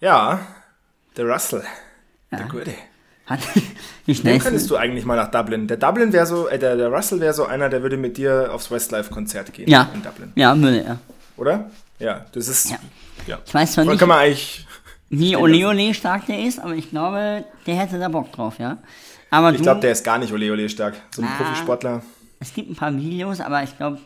Ja, 0.00 0.40
der 1.16 1.26
Russell. 1.26 1.62
Ja. 2.30 2.38
Der 2.38 2.48
Gute. 2.48 2.74
Hat 3.26 3.40
die 4.06 4.14
Den 4.14 4.38
könntest 4.38 4.70
du 4.70 4.76
eigentlich 4.76 5.04
mal 5.04 5.16
nach 5.16 5.30
Dublin. 5.30 5.66
Der 5.66 5.78
Dublin 5.78 6.12
wäre 6.12 6.26
so, 6.26 6.48
äh, 6.48 6.58
der, 6.58 6.76
der 6.76 6.88
Russell 6.88 7.18
wäre 7.20 7.34
so 7.34 7.44
einer, 7.44 7.68
der 7.68 7.82
würde 7.82 7.96
mit 7.96 8.16
dir 8.16 8.50
aufs 8.52 8.70
Westlife-Konzert 8.70 9.52
gehen. 9.52 9.68
Ja. 9.68 9.88
In 9.94 10.02
Dublin. 10.02 10.32
Ja, 10.36 10.56
würde 10.56 10.84
er. 10.84 10.98
Oder? 11.36 11.70
Ja, 11.98 12.24
das 12.32 12.48
ist. 12.48 12.70
Ja. 12.70 12.78
ja. 13.26 13.38
Ich 13.44 13.52
weiß 13.52 13.72
zwar 13.72 13.84
nicht, 13.84 13.98
kann 13.98 14.08
man 14.08 14.18
eigentlich 14.18 14.66
wie 15.08 15.36
Ole 15.36 15.68
Ole 15.68 15.94
stark 15.94 16.26
der 16.26 16.40
ist, 16.40 16.58
aber 16.58 16.74
ich 16.74 16.90
glaube, 16.90 17.44
der 17.66 17.76
hätte 17.76 17.98
da 17.98 18.08
Bock 18.08 18.32
drauf, 18.32 18.58
ja. 18.58 18.78
Aber 19.30 19.52
ich 19.52 19.62
glaube, 19.62 19.80
der 19.80 19.92
ist 19.92 20.04
gar 20.04 20.18
nicht 20.18 20.32
Ole 20.32 20.52
Ole 20.52 20.68
stark. 20.68 20.94
So 21.14 21.22
ein 21.22 21.28
ah, 21.28 21.36
Profisportler. 21.36 22.02
Es 22.40 22.52
gibt 22.52 22.70
ein 22.70 22.76
paar 22.76 22.94
Videos, 22.96 23.40
aber 23.40 23.62
ich 23.62 23.76
glaube, 23.76 23.98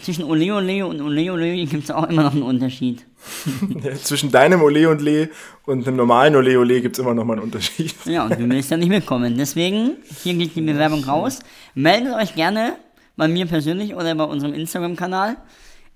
zwischen 0.00 0.24
Ole 0.24 0.54
Ole 0.54 0.86
und 0.86 1.00
Ole 1.00 1.32
Ole 1.32 1.66
gibt 1.66 1.84
es 1.84 1.90
auch 1.90 2.08
immer 2.08 2.22
noch 2.22 2.32
einen 2.32 2.42
Unterschied. 2.42 3.04
zwischen 4.02 4.30
deinem 4.30 4.62
Ole 4.62 4.88
und 4.88 5.00
Le 5.02 5.28
und 5.66 5.86
einem 5.86 5.96
normalen 5.96 6.34
Ole 6.34 6.58
Ole 6.58 6.80
gibt 6.80 6.96
es 6.96 7.04
immer 7.04 7.14
noch 7.14 7.24
mal 7.24 7.34
einen 7.34 7.42
Unterschied. 7.42 7.94
ja, 8.04 8.24
und 8.24 8.38
du 8.38 8.48
willst 8.48 8.70
ja 8.70 8.76
nicht 8.76 8.88
mitkommen. 8.88 9.36
Deswegen, 9.36 9.96
hier 10.22 10.34
geht 10.34 10.56
die 10.56 10.62
Bewerbung 10.62 11.04
raus. 11.04 11.40
Meldet 11.74 12.14
euch 12.14 12.34
gerne 12.34 12.76
bei 13.16 13.28
mir 13.28 13.46
persönlich 13.46 13.94
oder 13.94 14.14
bei 14.14 14.24
unserem 14.24 14.54
Instagram-Kanal. 14.54 15.36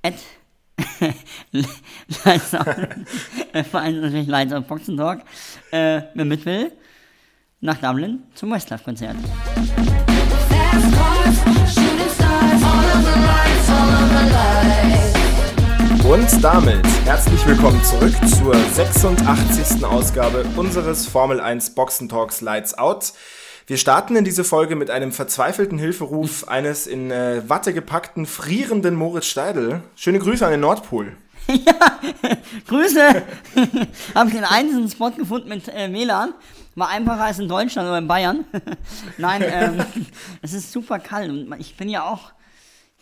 vor 3.71 3.81
allem 3.81 4.01
natürlich 4.01 4.55
auf 4.55 4.67
Boxen 4.67 4.97
Talk, 4.97 5.21
äh, 5.73 6.03
wer 6.15 6.25
mit 6.25 6.45
will, 6.47 6.71
nach 7.61 7.79
Dublin 7.79 8.23
zum 8.35 8.53
Westlife-Konzert. 8.53 9.17
Und 16.09 16.45
damit 16.45 16.87
herzlich 17.05 17.45
willkommen 17.49 17.83
zurück 17.83 18.15
zur 18.29 18.55
86. 18.55 19.85
Ausgabe 19.85 20.45
unseres 20.55 21.05
Formel 21.05 21.41
1 21.41 21.75
Boxen 21.75 22.09
Talks 22.09 22.41
Lights 22.41 22.79
Out. 22.79 23.13
Wir 23.67 23.77
starten 23.77 24.15
in 24.15 24.25
diese 24.25 24.45
Folge 24.45 24.77
mit 24.77 24.89
einem 24.89 25.11
verzweifelten 25.11 25.79
Hilferuf 25.79 26.47
eines 26.47 26.87
in 26.87 27.11
äh, 27.11 27.43
Watte 27.49 27.75
gepackten, 27.75 28.25
frierenden 28.25 28.95
Moritz 28.95 29.27
Steidl. 29.27 29.83
Schöne 29.97 30.21
Grüße 30.21 30.45
an 30.45 30.53
den 30.53 30.61
Nordpol. 30.61 31.17
ja, 31.49 31.99
Grüße. 32.69 33.23
Habe 34.15 34.29
ich 34.29 34.35
den 34.37 34.45
einzigen 34.45 34.89
Spot 34.89 35.11
gefunden 35.11 35.49
mit 35.49 35.67
äh, 35.69 35.93
WLAN. 35.93 36.35
War 36.77 36.89
einfacher 36.89 37.25
als 37.25 37.41
in 37.41 37.49
Deutschland 37.49 37.89
oder 37.89 37.99
in 37.99 38.07
Bayern. 38.07 38.45
Nein, 39.19 39.43
ähm, 39.45 39.85
es 40.41 40.53
ist 40.53 40.71
super 40.71 41.01
kalt 41.01 41.31
und 41.31 41.53
ich 41.59 41.77
bin 41.77 41.89
ja 41.89 42.05
auch 42.05 42.33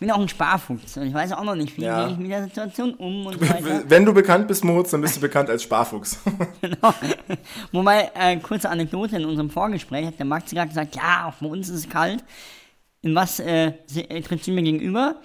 bin 0.05 0.13
auch 0.13 0.19
ein 0.19 0.29
Sparfuchs 0.29 0.97
und 0.97 1.07
ich 1.07 1.13
weiß 1.15 1.31
auch 1.31 1.43
noch 1.43 1.55
nicht, 1.55 1.75
wie 1.77 1.81
ja. 1.81 2.03
gehe 2.03 2.13
ich 2.13 2.19
mit 2.19 2.29
der 2.29 2.43
Situation 2.43 2.93
um 2.93 3.25
und 3.25 3.39
so 3.39 3.49
weiter. 3.49 3.83
Wenn 3.87 4.05
du 4.05 4.13
bekannt 4.13 4.47
bist, 4.47 4.63
Moritz, 4.63 4.91
dann 4.91 5.01
bist 5.01 5.17
du 5.17 5.21
bekannt 5.21 5.49
als 5.49 5.63
Sparfuchs. 5.63 6.19
genau. 6.61 6.93
Wobei, 7.71 8.11
äh, 8.13 8.37
kurze 8.37 8.69
Anekdote 8.69 9.17
in 9.17 9.25
unserem 9.25 9.49
Vorgespräch 9.49 10.05
hat 10.05 10.19
der 10.19 10.27
Max 10.27 10.51
gerade 10.51 10.67
gesagt, 10.67 10.95
ja, 10.95 11.25
auch 11.27 11.33
bei 11.41 11.47
uns 11.47 11.69
ist 11.69 11.75
es 11.75 11.89
kalt. 11.89 12.23
In 13.01 13.15
was 13.15 13.39
äh, 13.39 13.71
tritt 14.21 14.43
sie 14.43 14.51
mir 14.51 14.61
gegenüber? 14.61 15.15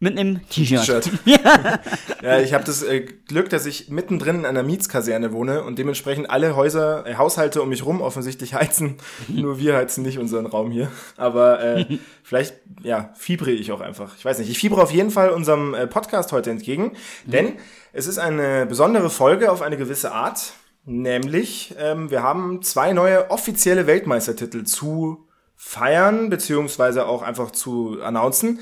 Mit 0.00 0.16
einem 0.16 0.48
T-Shirt. 0.48 1.10
ja. 1.24 1.80
ja, 2.22 2.38
ich 2.38 2.54
habe 2.54 2.62
das 2.62 2.84
äh, 2.84 3.00
Glück, 3.00 3.48
dass 3.48 3.66
ich 3.66 3.88
mittendrin 3.88 4.36
in 4.36 4.46
einer 4.46 4.62
Mietskaserne 4.62 5.32
wohne 5.32 5.64
und 5.64 5.76
dementsprechend 5.76 6.30
alle 6.30 6.54
Häuser, 6.54 7.04
äh, 7.04 7.16
Haushalte 7.16 7.60
um 7.62 7.68
mich 7.68 7.84
rum 7.84 8.00
offensichtlich 8.00 8.54
heizen. 8.54 8.98
Nur 9.26 9.58
wir 9.58 9.74
heizen 9.74 10.04
nicht 10.04 10.20
unseren 10.20 10.46
Raum 10.46 10.70
hier. 10.70 10.88
Aber 11.16 11.60
äh, 11.60 11.98
vielleicht, 12.22 12.54
ja, 12.82 13.12
fiebre 13.16 13.50
ich 13.50 13.72
auch 13.72 13.80
einfach. 13.80 14.14
Ich 14.16 14.24
weiß 14.24 14.38
nicht. 14.38 14.50
Ich 14.50 14.58
fiebre 14.58 14.80
auf 14.80 14.92
jeden 14.92 15.10
Fall 15.10 15.30
unserem 15.30 15.74
äh, 15.74 15.88
Podcast 15.88 16.30
heute 16.30 16.50
entgegen, 16.50 16.92
mhm. 17.26 17.30
denn 17.32 17.52
es 17.92 18.06
ist 18.06 18.18
eine 18.18 18.66
besondere 18.66 19.10
Folge 19.10 19.50
auf 19.50 19.62
eine 19.62 19.76
gewisse 19.76 20.12
Art. 20.12 20.52
Nämlich, 20.84 21.74
ähm, 21.76 22.12
wir 22.12 22.22
haben 22.22 22.62
zwei 22.62 22.92
neue 22.92 23.32
offizielle 23.32 23.88
Weltmeistertitel 23.88 24.62
zu 24.62 25.26
feiern, 25.56 26.30
beziehungsweise 26.30 27.06
auch 27.06 27.22
einfach 27.22 27.50
zu 27.50 28.00
announcen. 28.00 28.60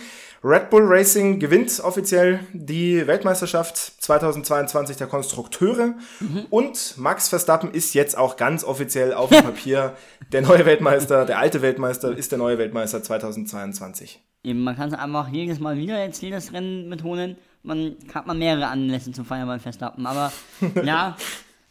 Red 0.48 0.70
Bull 0.70 0.84
Racing 0.86 1.40
gewinnt 1.40 1.80
offiziell 1.80 2.38
die 2.52 3.04
Weltmeisterschaft 3.04 3.76
2022 3.76 4.96
der 4.96 5.08
Konstrukteure 5.08 5.94
mhm. 6.20 6.46
und 6.50 6.94
Max 6.98 7.28
Verstappen 7.28 7.72
ist 7.72 7.94
jetzt 7.94 8.16
auch 8.16 8.36
ganz 8.36 8.62
offiziell 8.62 9.12
auf 9.12 9.30
dem 9.30 9.42
Papier 9.42 9.96
der 10.30 10.42
neue 10.42 10.64
Weltmeister, 10.64 11.24
der 11.24 11.40
alte 11.40 11.62
Weltmeister 11.62 12.16
ist 12.16 12.30
der 12.30 12.38
neue 12.38 12.58
Weltmeister 12.58 13.02
2022. 13.02 14.22
Eben, 14.44 14.62
man 14.62 14.76
kann 14.76 14.86
es 14.86 14.94
einfach 14.94 15.26
jedes 15.30 15.58
Mal 15.58 15.78
wieder 15.78 16.00
jetzt 16.00 16.22
jedes 16.22 16.52
Rennen 16.52 16.88
betonen. 16.90 17.34
Man 17.64 17.96
hat 18.14 18.28
man 18.28 18.38
mehrere 18.38 18.68
Anlässe 18.68 19.10
zu 19.10 19.24
feiern 19.24 19.48
beim 19.48 19.58
Verstappen, 19.58 20.06
aber 20.06 20.32
ja, 20.84 21.16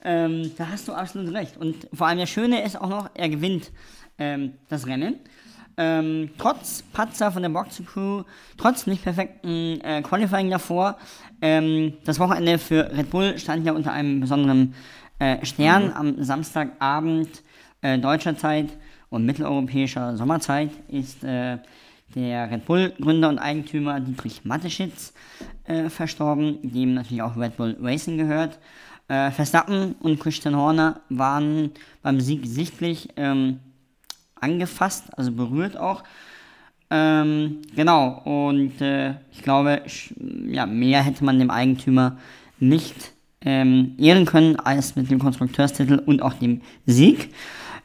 ähm, 0.04 0.52
da 0.58 0.68
hast 0.68 0.90
du 0.90 0.92
absolut 0.92 1.34
recht. 1.34 1.56
Und 1.56 1.88
vor 1.94 2.08
allem 2.08 2.20
das 2.20 2.30
Schöne 2.30 2.66
ist 2.66 2.82
auch 2.82 2.90
noch, 2.90 3.10
er 3.14 3.30
gewinnt 3.30 3.72
ähm, 4.18 4.56
das 4.68 4.86
Rennen. 4.86 5.22
Ähm, 5.78 6.30
trotz 6.38 6.84
Patzer 6.94 7.32
von 7.32 7.42
der 7.42 7.50
Box 7.50 7.82
Crew, 7.86 8.24
trotz 8.58 8.88
nicht 8.88 9.04
perfekten 9.04 9.82
äh, 9.82 10.02
Qualifying 10.02 10.50
davor, 10.50 10.98
ähm, 11.42 11.94
das 12.06 12.20
Wochenende 12.20 12.58
für 12.58 12.92
Red 12.96 13.10
Bull 13.10 13.38
stand 13.38 13.66
ja 13.66 13.74
unter 13.74 13.92
einem 13.92 14.22
besonderen 14.22 14.74
äh, 15.20 15.46
Stern. 15.46 15.88
Mhm. 15.88 15.94
Am 15.94 16.24
Samstagabend 16.24 17.44
äh, 17.82 17.98
deutscher 18.00 18.38
Zeit 18.38 18.70
und 19.10 19.26
mitteleuropäischer 19.26 20.18
Sommerzeit 20.18 20.72
ist 20.88 21.24
äh, 21.24 21.58
der 22.16 22.50
Red 22.52 22.66
Bull-Gründer 22.66 23.30
und 23.30 23.40
Eigentümer 23.40 24.00
Dietrich 24.00 24.46
Mateschitz 24.46 25.14
äh, 25.66 25.90
verstorben, 25.90 26.60
dem 26.64 26.94
natürlich 26.94 27.22
auch 27.22 27.36
Red 27.36 27.58
Bull 27.58 27.78
Racing 27.82 28.18
gehört. 28.18 28.60
Äh, 29.08 29.32
Verstappen 29.32 29.96
und 30.00 30.20
Christian 30.20 30.56
Horner 30.56 31.02
waren 31.10 31.72
beim 32.02 32.20
Sieg 32.20 32.46
sichtlich 32.46 33.10
ähm, 33.18 33.60
angefasst, 34.46 35.06
also 35.18 35.32
berührt 35.32 35.76
auch. 35.76 36.04
Ähm, 36.90 37.62
genau, 37.76 38.22
und 38.24 38.80
äh, 38.80 39.16
ich 39.32 39.42
glaube, 39.42 39.82
ja, 40.48 40.66
mehr 40.66 41.02
hätte 41.02 41.26
man 41.26 41.40
dem 41.40 41.50
Eigentümer 41.50 42.18
nicht 42.60 43.12
ähm, 43.42 43.96
ehren 43.98 44.26
können 44.26 44.56
als 44.58 44.96
mit 44.96 45.10
dem 45.10 45.20
Konstrukteurstitel 45.20 46.02
und 46.06 46.22
auch 46.22 46.34
dem 46.34 46.62
Sieg. 46.86 47.34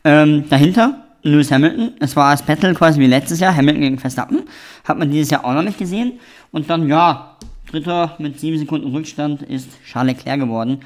Ähm, 0.04 0.44
dahinter 0.48 1.06
Lewis 1.22 1.50
Hamilton. 1.50 1.92
Es 1.98 2.14
war 2.16 2.32
das 2.32 2.42
Battle 2.42 2.74
quasi 2.74 3.00
wie 3.00 3.06
letztes 3.06 3.40
Jahr, 3.40 3.54
Hamilton 3.54 3.82
gegen 3.82 3.98
Verstappen. 3.98 4.42
Hat 4.84 4.98
man 4.98 5.10
dieses 5.10 5.30
Jahr 5.30 5.44
auch 5.44 5.54
noch 5.54 5.62
nicht 5.62 5.78
gesehen. 5.78 6.20
Und 6.50 6.68
dann, 6.70 6.88
ja, 6.88 7.36
Dritter 7.70 8.16
mit 8.18 8.40
sieben 8.40 8.58
Sekunden 8.58 8.90
Rückstand 8.90 9.42
ist 9.42 9.68
Charles 9.84 10.16
Leclerc 10.16 10.40
geworden. 10.40 10.80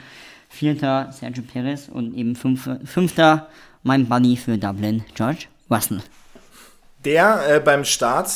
Vierter 0.49 1.11
Sergio 1.11 1.43
Perez 1.43 1.89
und 1.89 2.15
eben 2.15 2.37
Fünfter 2.37 3.49
mein 3.83 4.07
Buddy 4.07 4.37
für 4.37 4.57
Dublin, 4.57 5.05
George 5.15 5.47
Russell. 5.71 6.03
Der 7.05 7.57
äh, 7.57 7.61
beim 7.61 7.85
Start 7.85 8.31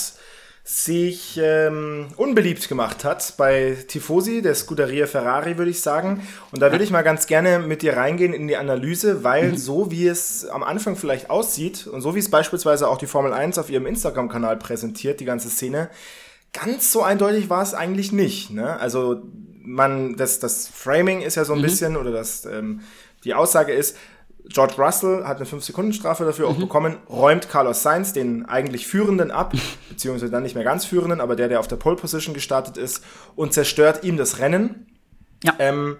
sich 0.68 1.40
ähm, 1.42 2.08
unbeliebt 2.16 2.68
gemacht 2.68 3.02
hat 3.02 3.38
bei 3.38 3.74
Tifosi, 3.88 4.42
der 4.42 4.54
Scuderia 4.54 5.06
Ferrari, 5.06 5.56
würde 5.56 5.70
ich 5.70 5.80
sagen. 5.80 6.28
Und 6.52 6.60
da 6.60 6.70
würde 6.70 6.84
ich 6.84 6.90
mal 6.90 7.00
ganz 7.00 7.26
gerne 7.26 7.58
mit 7.58 7.80
dir 7.80 7.96
reingehen 7.96 8.34
in 8.34 8.48
die 8.48 8.56
Analyse, 8.58 9.24
weil 9.24 9.52
mhm. 9.52 9.56
so 9.56 9.90
wie 9.90 10.06
es 10.06 10.46
am 10.46 10.62
Anfang 10.62 10.96
vielleicht 10.96 11.30
aussieht 11.30 11.86
und 11.86 12.02
so 12.02 12.14
wie 12.14 12.18
es 12.18 12.30
beispielsweise 12.30 12.86
auch 12.86 12.98
die 12.98 13.06
Formel 13.06 13.32
1 13.32 13.56
auf 13.56 13.70
ihrem 13.70 13.86
Instagram-Kanal 13.86 14.58
präsentiert, 14.58 15.20
die 15.20 15.24
ganze 15.24 15.48
Szene, 15.48 15.88
ganz 16.52 16.92
so 16.92 17.02
eindeutig 17.02 17.48
war 17.48 17.62
es 17.62 17.72
eigentlich 17.72 18.12
nicht. 18.12 18.50
Ne? 18.50 18.78
Also 18.78 19.22
man, 19.62 20.16
das, 20.16 20.38
das 20.38 20.68
Framing 20.68 21.22
ist 21.22 21.36
ja 21.36 21.46
so 21.46 21.54
ein 21.54 21.60
mhm. 21.60 21.62
bisschen, 21.62 21.96
oder 21.96 22.10
das, 22.10 22.44
ähm, 22.44 22.82
die 23.24 23.32
Aussage 23.32 23.72
ist, 23.72 23.96
George 24.48 24.74
Russell 24.78 25.24
hat 25.24 25.36
eine 25.38 25.46
5-Sekunden-Strafe 25.46 26.24
dafür 26.24 26.48
mhm. 26.48 26.54
auch 26.54 26.58
bekommen, 26.58 26.96
räumt 27.08 27.48
Carlos 27.48 27.82
Sainz, 27.82 28.12
den 28.12 28.46
eigentlich 28.46 28.86
Führenden, 28.86 29.30
ab, 29.30 29.54
beziehungsweise 29.88 30.30
dann 30.30 30.42
nicht 30.42 30.54
mehr 30.54 30.64
ganz 30.64 30.84
Führenden, 30.84 31.20
aber 31.20 31.36
der, 31.36 31.48
der 31.48 31.60
auf 31.60 31.68
der 31.68 31.76
Pole 31.76 31.96
Position 31.96 32.34
gestartet 32.34 32.76
ist, 32.76 33.04
und 33.36 33.52
zerstört 33.52 34.04
ihm 34.04 34.16
das 34.16 34.38
Rennen. 34.38 34.86
Ja. 35.44 35.54
Ähm, 35.58 35.98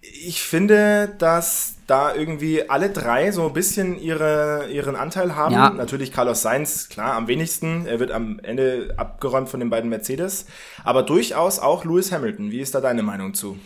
ich 0.00 0.42
finde, 0.42 1.14
dass 1.18 1.76
da 1.86 2.14
irgendwie 2.14 2.68
alle 2.68 2.90
drei 2.90 3.30
so 3.32 3.46
ein 3.46 3.52
bisschen 3.52 3.98
ihre, 3.98 4.68
ihren 4.70 4.96
Anteil 4.96 5.34
haben. 5.34 5.54
Ja. 5.54 5.70
Natürlich 5.70 6.12
Carlos 6.12 6.42
Sainz, 6.42 6.88
klar, 6.88 7.14
am 7.14 7.26
wenigsten. 7.26 7.86
Er 7.86 8.00
wird 8.00 8.10
am 8.10 8.38
Ende 8.42 8.94
abgeräumt 8.96 9.48
von 9.48 9.60
den 9.60 9.70
beiden 9.70 9.88
Mercedes. 9.88 10.46
Aber 10.82 11.02
durchaus 11.02 11.58
auch 11.58 11.84
Lewis 11.84 12.12
Hamilton. 12.12 12.50
Wie 12.50 12.60
ist 12.60 12.74
da 12.74 12.80
deine 12.80 13.02
Meinung 13.02 13.34
zu? 13.34 13.58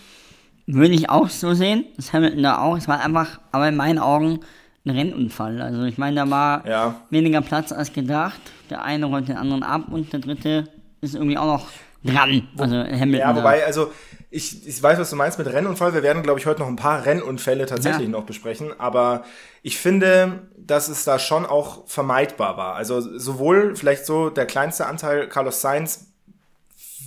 Würde 0.71 0.93
ich 0.93 1.09
auch 1.09 1.31
so 1.31 1.55
sehen. 1.55 1.87
Das 1.97 2.13
Hamilton 2.13 2.43
da 2.43 2.59
auch. 2.59 2.77
Es 2.77 2.87
war 2.89 3.01
einfach, 3.01 3.41
aber 3.53 3.69
in 3.69 3.77
meinen 3.77 3.99
Augen, 3.99 4.41
ein 4.85 4.91
Rennunfall. 4.91 5.63
Also 5.63 5.85
ich 5.85 5.97
meine, 5.97 6.17
da 6.17 6.31
war 6.31 6.67
ja. 6.69 7.01
weniger 7.09 7.41
Platz 7.41 7.73
als 7.73 7.95
gedacht. 7.95 8.41
Der 8.69 8.85
eine 8.85 9.07
räumt 9.07 9.29
den 9.29 9.39
anderen 9.39 9.63
ab 9.63 9.85
und 9.91 10.13
der 10.13 10.21
dritte 10.21 10.69
ist 11.01 11.15
irgendwie 11.15 11.39
auch 11.39 11.47
noch 11.47 11.67
dran. 12.05 12.49
Also 12.59 12.77
Hamilton. 12.77 13.15
Ja, 13.15 13.35
wobei, 13.35 13.65
also 13.65 13.93
ich, 14.31 14.67
ich 14.69 14.83
weiß, 14.83 14.99
was 14.99 15.09
du 15.09 15.17
meinst 15.17 15.39
mit 15.39 15.51
Rennunfall. 15.51 15.95
Wir 15.95 16.03
werden, 16.03 16.23
glaube 16.23 16.39
ich, 16.39 16.45
heute 16.45 16.61
noch 16.61 16.69
ein 16.69 16.77
paar 16.77 17.07
Rennunfälle 17.07 17.65
tatsächlich 17.65 18.09
ja. 18.09 18.11
noch 18.11 18.25
besprechen. 18.25 18.79
Aber 18.79 19.25
ich 19.63 19.79
finde, 19.79 20.51
dass 20.59 20.89
es 20.89 21.05
da 21.05 21.19
schon 21.19 21.47
auch 21.47 21.89
vermeidbar 21.89 22.59
war. 22.59 22.75
Also 22.75 23.01
sowohl 23.01 23.75
vielleicht 23.75 24.05
so 24.05 24.29
der 24.29 24.45
kleinste 24.45 24.85
Anteil 24.85 25.29
Carlos 25.29 25.63
Sainz 25.63 26.08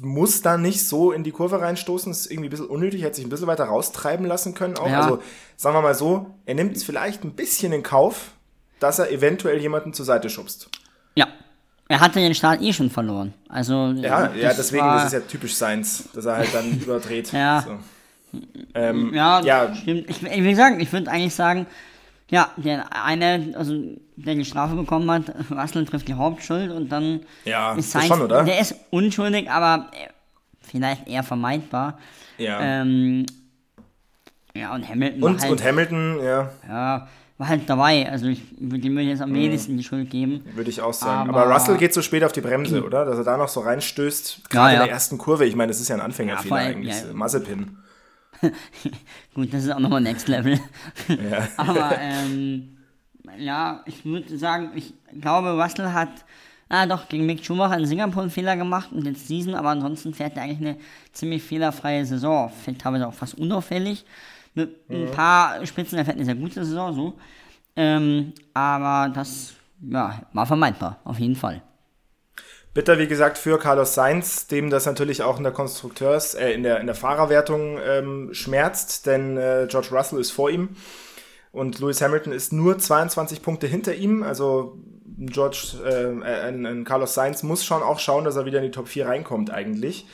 muss 0.01 0.41
da 0.41 0.57
nicht 0.57 0.85
so 0.87 1.11
in 1.11 1.23
die 1.23 1.31
Kurve 1.31 1.61
reinstoßen, 1.61 2.11
ist 2.11 2.31
irgendwie 2.31 2.47
ein 2.47 2.51
bisschen 2.51 2.65
unnötig, 2.67 3.03
hätte 3.03 3.15
sich 3.15 3.25
ein 3.25 3.29
bisschen 3.29 3.47
weiter 3.47 3.65
raustreiben 3.65 4.25
lassen 4.25 4.53
können 4.55 4.75
auch. 4.77 4.89
Ja. 4.89 5.01
Also 5.01 5.19
sagen 5.57 5.75
wir 5.75 5.81
mal 5.81 5.93
so, 5.95 6.27
er 6.45 6.55
nimmt 6.55 6.75
es 6.75 6.83
vielleicht 6.83 7.23
ein 7.23 7.33
bisschen 7.33 7.71
in 7.71 7.83
Kauf, 7.83 8.31
dass 8.79 8.99
er 8.99 9.11
eventuell 9.11 9.59
jemanden 9.61 9.93
zur 9.93 10.05
Seite 10.05 10.29
schubst. 10.29 10.69
Ja. 11.15 11.27
Er 11.87 11.99
hatte 11.99 12.19
den 12.19 12.33
Start 12.33 12.61
eh 12.61 12.73
schon 12.73 12.89
verloren. 12.89 13.33
Also, 13.47 13.91
Ja, 13.97 14.33
ja, 14.33 14.47
das 14.47 14.57
deswegen, 14.57 14.83
war, 14.83 14.95
das 14.95 15.05
ist 15.07 15.13
ja 15.13 15.19
typisch 15.19 15.55
Seins, 15.55 16.05
dass 16.13 16.25
er 16.25 16.37
halt 16.37 16.53
dann 16.53 16.71
überdreht. 16.81 17.31
Ja. 17.31 17.61
So. 17.61 18.39
Ähm, 18.73 19.13
Ja, 19.13 19.41
ja, 19.41 19.75
stimmt. 19.75 20.09
Ich, 20.09 20.23
ich 20.23 20.43
will 20.43 20.55
sagen, 20.55 20.79
ich 20.79 20.91
würde 20.91 21.11
eigentlich 21.11 21.35
sagen, 21.35 21.67
ja, 22.29 22.49
der 22.55 22.85
eine, 23.03 23.53
also 23.55 23.75
der 24.25 24.35
die 24.35 24.45
Strafe 24.45 24.75
bekommen 24.75 25.09
hat, 25.11 25.33
Russell 25.51 25.85
trifft 25.85 26.07
die 26.07 26.13
Hauptschuld 26.13 26.71
und 26.71 26.89
dann 26.91 27.21
Ja, 27.45 27.73
ist 27.73 27.91
Sainz, 27.91 28.07
schon, 28.07 28.21
oder? 28.21 28.43
der 28.43 28.59
ist 28.59 28.75
unschuldig, 28.89 29.49
aber 29.49 29.89
äh, 29.93 30.09
vielleicht 30.61 31.07
eher 31.07 31.23
vermeidbar. 31.23 31.97
ja. 32.37 32.59
Ähm, 32.61 33.25
ja, 34.53 34.75
und 34.75 34.85
Hamilton 34.87 35.23
und, 35.23 35.33
war 35.35 35.41
halt, 35.43 35.51
und 35.51 35.63
Hamilton, 35.63 36.19
ja, 36.21 36.51
ja, 36.67 37.07
war 37.37 37.47
halt 37.47 37.69
dabei. 37.69 38.09
Also 38.11 38.25
ich 38.27 38.41
würde 38.59 38.85
ihm 38.85 38.99
jetzt 38.99 39.21
am 39.21 39.33
wenigsten 39.33 39.77
die 39.77 39.83
Schuld 39.85 40.09
geben. 40.09 40.43
würde 40.55 40.69
ich 40.69 40.81
auch 40.81 40.93
sagen. 40.93 41.29
Aber- 41.29 41.43
Aber, 41.43 41.53
Russell 41.53 41.77
geht 41.77 41.93
so 41.93 42.01
spät 42.01 42.23
auf 42.25 42.33
die 42.33 42.41
Bremse, 42.41 42.83
oder? 42.83 43.05
Dass 43.05 43.17
er 43.17 43.23
da 43.23 43.37
noch 43.37 43.47
so 43.47 43.61
reinstößt, 43.61 44.49
gerade 44.49 44.73
ja. 44.75 44.79
in 44.81 44.85
der 44.87 44.93
ersten 44.93 45.17
Kurve. 45.17 45.45
Ich 45.45 45.55
meine, 45.55 45.69
das 45.71 45.79
ist 45.79 45.87
ja 45.87 45.95
ein 45.95 46.01
Anfängerfehler 46.01 46.53
allem, 46.55 46.77
eigentlich. 46.79 46.93
ja. 46.95 47.13
Mazepin. 47.13 47.77
Gut, 49.35 49.53
das 49.53 49.63
ist 49.63 49.71
auch 49.71 49.79
nochmal 49.79 50.01
Next 50.01 50.27
Level. 50.27 50.59
Ja. 51.07 51.47
Aber 51.57 51.97
ähm, 51.97 52.77
ja, 53.37 53.81
ich 53.85 54.05
würde 54.05 54.37
sagen, 54.37 54.71
ich 54.75 54.93
glaube, 55.19 55.51
Russell 55.61 55.91
hat 55.91 56.09
ah, 56.71 56.85
doch 56.85 57.09
gegen 57.09 57.25
Mick 57.25 57.43
Schumacher 57.43 57.77
in 57.77 57.85
Singapur 57.85 58.21
einen 58.21 58.31
Fehler 58.31 58.55
gemacht 58.55 58.91
und 58.91 59.05
jetzt 59.05 59.29
diesen, 59.29 59.53
aber 59.55 59.69
ansonsten 59.69 60.13
fährt 60.13 60.37
er 60.37 60.43
eigentlich 60.43 60.69
eine 60.69 60.77
ziemlich 61.11 61.43
fehlerfreie 61.43 62.05
Saison. 62.05 62.49
Fährt 62.49 62.79
teilweise 62.79 63.07
auch 63.07 63.13
fast 63.13 63.37
unauffällig. 63.37 64.05
Mit 64.53 64.89
ein 64.89 65.11
paar 65.11 65.65
Spitzen, 65.65 65.97
er 65.97 66.05
fährt 66.05 66.17
eine 66.17 66.25
sehr 66.25 66.35
gute 66.35 66.65
Saison, 66.65 66.93
so. 66.93 67.13
Ähm, 67.75 68.33
aber 68.53 69.09
das 69.13 69.53
ja, 69.81 70.21
war 70.33 70.45
vermeidbar, 70.45 70.99
auf 71.03 71.19
jeden 71.19 71.35
Fall. 71.35 71.61
Bitter, 72.73 72.97
wie 72.99 73.07
gesagt, 73.07 73.37
für 73.37 73.59
Carlos 73.59 73.95
Sainz, 73.95 74.47
dem 74.47 74.69
das 74.69 74.85
natürlich 74.85 75.23
auch 75.23 75.37
in 75.37 75.43
der 75.43 75.51
Konstrukteurs-, 75.51 76.35
äh, 76.35 76.51
in 76.51 76.63
der, 76.63 76.79
in 76.79 76.85
der 76.85 76.95
Fahrerwertung 76.95 77.77
ähm, 77.85 78.29
schmerzt, 78.33 79.05
denn 79.05 79.37
äh, 79.37 79.67
George 79.69 79.89
Russell 79.91 80.19
ist 80.19 80.31
vor 80.31 80.49
ihm 80.49 80.69
und 81.51 81.79
Lewis 81.79 82.01
Hamilton 82.01 82.33
ist 82.33 82.53
nur 82.53 82.77
22 82.77 83.41
Punkte 83.41 83.67
hinter 83.67 83.93
ihm. 83.95 84.23
Also 84.23 84.77
George, 85.17 85.73
äh, 85.85 86.47
ein, 86.47 86.65
ein 86.65 86.83
Carlos 86.83 87.13
Sainz 87.13 87.43
muss 87.43 87.63
schon 87.65 87.83
auch 87.83 87.99
schauen, 87.99 88.23
dass 88.23 88.35
er 88.37 88.45
wieder 88.45 88.59
in 88.59 88.65
die 88.65 88.71
Top 88.71 88.87
4 88.87 89.07
reinkommt 89.07 89.51
eigentlich. 89.51 90.07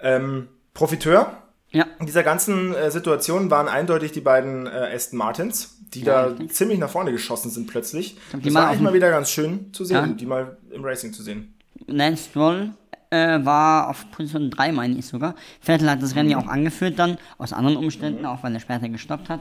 Ähm, 0.00 0.48
Profiteur 0.74 1.32
Ja, 1.70 1.86
in 1.98 2.06
dieser 2.06 2.22
ganzen 2.22 2.74
äh, 2.74 2.90
Situation 2.90 3.50
waren 3.50 3.68
eindeutig 3.68 4.12
die 4.12 4.20
beiden 4.22 4.66
äh, 4.66 4.70
Aston 4.94 5.18
Martins, 5.18 5.76
die 5.92 6.00
Ja, 6.02 6.22
da 6.22 6.28
richtig. 6.28 6.52
ziemlich 6.54 6.78
nach 6.78 6.90
vorne 6.90 7.12
geschossen 7.12 7.50
sind 7.50 7.66
plötzlich. 7.68 8.16
die 8.32 8.40
Das 8.46 8.54
war 8.54 8.68
eigentlich 8.68 8.80
mal 8.80 8.94
wieder 8.94 9.10
ganz 9.10 9.30
schön 9.30 9.72
zu 9.72 9.84
sehen, 9.84 9.96
Ja. 9.96 10.06
die 10.06 10.26
mal 10.26 10.56
im 10.70 10.84
Racing 10.84 11.12
zu 11.12 11.22
sehen. 11.22 11.54
Lance 11.86 12.28
Stroll 12.30 12.70
äh, 13.10 13.44
war 13.44 13.88
auf 13.88 14.10
Position 14.12 14.50
3, 14.50 14.72
meine 14.72 14.96
ich 14.96 15.06
sogar. 15.06 15.34
Vettel 15.60 15.90
hat 15.90 16.02
das 16.02 16.14
Rennen 16.16 16.30
ja 16.30 16.38
auch 16.38 16.46
angeführt 16.46 16.98
dann, 16.98 17.18
aus 17.38 17.52
anderen 17.52 17.76
Umständen, 17.76 18.24
auch 18.24 18.42
weil 18.42 18.54
er 18.54 18.60
später 18.60 18.88
gestoppt 18.88 19.28
hat. 19.28 19.40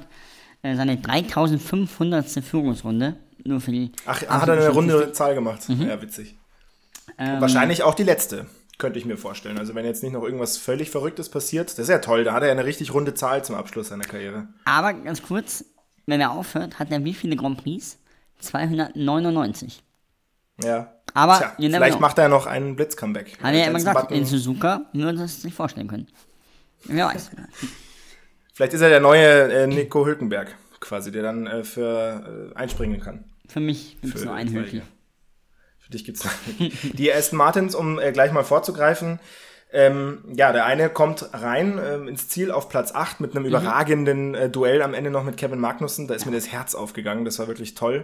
Äh, 0.61 0.75
seine 0.75 0.97
3500. 0.97 2.43
Führungsrunde, 2.43 3.15
nur 3.45 3.61
für 3.61 3.71
die... 3.71 3.91
Ach, 4.05 4.21
hat 4.21 4.47
er 4.49 4.53
eine 4.55 4.69
runde 4.69 5.11
Zahl 5.13 5.35
gemacht. 5.35 5.63
Ja, 5.69 6.01
witzig. 6.01 6.35
Ähm, 7.17 7.41
Wahrscheinlich 7.41 7.83
auch 7.83 7.95
die 7.95 8.03
letzte, 8.03 8.45
könnte 8.77 8.99
ich 8.99 9.05
mir 9.05 9.17
vorstellen. 9.17 9.57
Also 9.57 9.75
wenn 9.75 9.85
jetzt 9.85 10.03
nicht 10.03 10.13
noch 10.13 10.23
irgendwas 10.23 10.57
völlig 10.57 10.89
Verrücktes 10.89 11.29
passiert, 11.29 11.71
das 11.71 11.79
ist 11.79 11.89
ja 11.89 11.99
toll. 11.99 12.23
Da 12.23 12.33
hat 12.33 12.41
er 12.43 12.47
ja 12.47 12.53
eine 12.53 12.65
richtig 12.65 12.93
runde 12.93 13.13
Zahl 13.13 13.43
zum 13.43 13.55
Abschluss 13.55 13.89
seiner 13.89 14.03
Karriere. 14.03 14.47
Aber 14.65 14.93
ganz 14.93 15.21
kurz, 15.23 15.65
wenn 16.05 16.21
er 16.21 16.31
aufhört, 16.31 16.79
hat 16.79 16.91
er 16.91 17.03
wie 17.03 17.13
viele 17.13 17.35
Grand 17.35 17.61
Prix? 17.63 17.97
299. 18.39 19.83
Ja. 20.63 20.93
Aber 21.13 21.37
Tja, 21.37 21.53
vielleicht 21.57 21.93
know. 21.93 22.01
macht 22.01 22.17
er 22.19 22.29
noch 22.29 22.45
einen 22.45 22.75
Blitzcomeback. 22.75 23.37
Hat 23.41 23.53
er 23.53 23.59
ja 23.59 23.65
immer 23.65 23.79
gesagt, 23.79 23.99
Button- 24.01 24.17
in 24.17 24.25
Suzuka 24.25 24.81
würde 24.93 25.17
das 25.17 25.41
sich 25.41 25.53
vorstellen 25.53 25.87
können. 25.87 26.07
Wer 26.85 27.07
weiß. 27.07 27.31
Vielleicht 28.59 28.73
ist 28.73 28.81
er 28.81 28.89
der 28.89 28.99
neue 28.99 29.23
äh, 29.53 29.67
Nico 29.67 30.05
Hülkenberg, 30.05 30.53
quasi, 30.81 31.13
der 31.13 31.23
dann 31.23 31.47
äh, 31.47 31.63
für 31.63 32.51
äh, 32.53 32.57
einspringen 32.57 32.99
kann. 32.99 33.23
Für 33.47 33.61
mich 33.61 33.95
gibt 34.01 34.15
es 34.15 34.25
nur 34.25 34.33
einen. 34.33 34.51
Hülki. 34.53 34.81
Für 35.79 35.91
dich 35.91 36.03
gibt's 36.03 36.27
die 36.91 37.13
Aston 37.13 37.37
Martins, 37.37 37.73
um 37.73 37.99
äh, 37.99 38.11
gleich 38.11 38.33
mal 38.33 38.43
vorzugreifen. 38.43 39.19
Ähm, 39.71 40.25
ja, 40.35 40.51
der 40.51 40.65
eine 40.65 40.89
kommt 40.89 41.29
rein 41.31 41.79
ähm, 41.81 42.09
ins 42.09 42.27
Ziel 42.27 42.51
auf 42.51 42.67
Platz 42.67 42.93
8 42.93 43.21
mit 43.21 43.31
einem 43.33 43.43
Mhm. 43.43 43.49
überragenden 43.49 44.35
äh, 44.35 44.49
Duell 44.49 44.81
am 44.81 44.93
Ende 44.93 45.09
noch 45.09 45.23
mit 45.23 45.37
Kevin 45.37 45.59
Magnussen. 45.59 46.09
Da 46.09 46.15
ist 46.15 46.25
mir 46.25 46.33
das 46.33 46.49
Herz 46.51 46.75
aufgegangen, 46.75 47.23
das 47.23 47.39
war 47.39 47.47
wirklich 47.47 47.75
toll. 47.75 48.03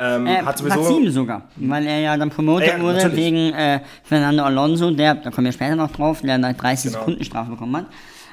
Ähm, 0.00 0.26
Äh, 0.26 0.42
hat 0.42 0.58
sowieso. 0.58 0.80
Platz 0.80 0.88
7 0.96 1.10
sogar, 1.12 1.48
weil 1.54 1.86
er 1.86 2.00
ja 2.00 2.16
dann 2.16 2.30
promotet 2.30 2.66
Ja, 2.66 2.76
ja, 2.78 2.82
wurde 2.82 2.96
natürlich. 2.96 3.16
wegen 3.24 3.80
Fernando 4.02 4.42
Alonso, 4.42 4.90
der, 4.90 5.14
da 5.14 5.30
kommen 5.30 5.44
wir 5.44 5.52
später 5.52 5.76
noch 5.76 5.92
drauf, 5.92 6.22
der 6.22 6.34
eine 6.34 6.54
30 6.54 6.90
Genau. 6.90 7.04
Sekunden 7.04 7.22
Strafe 7.24 7.52
bekommen 7.52 7.76
hat. 7.76 7.86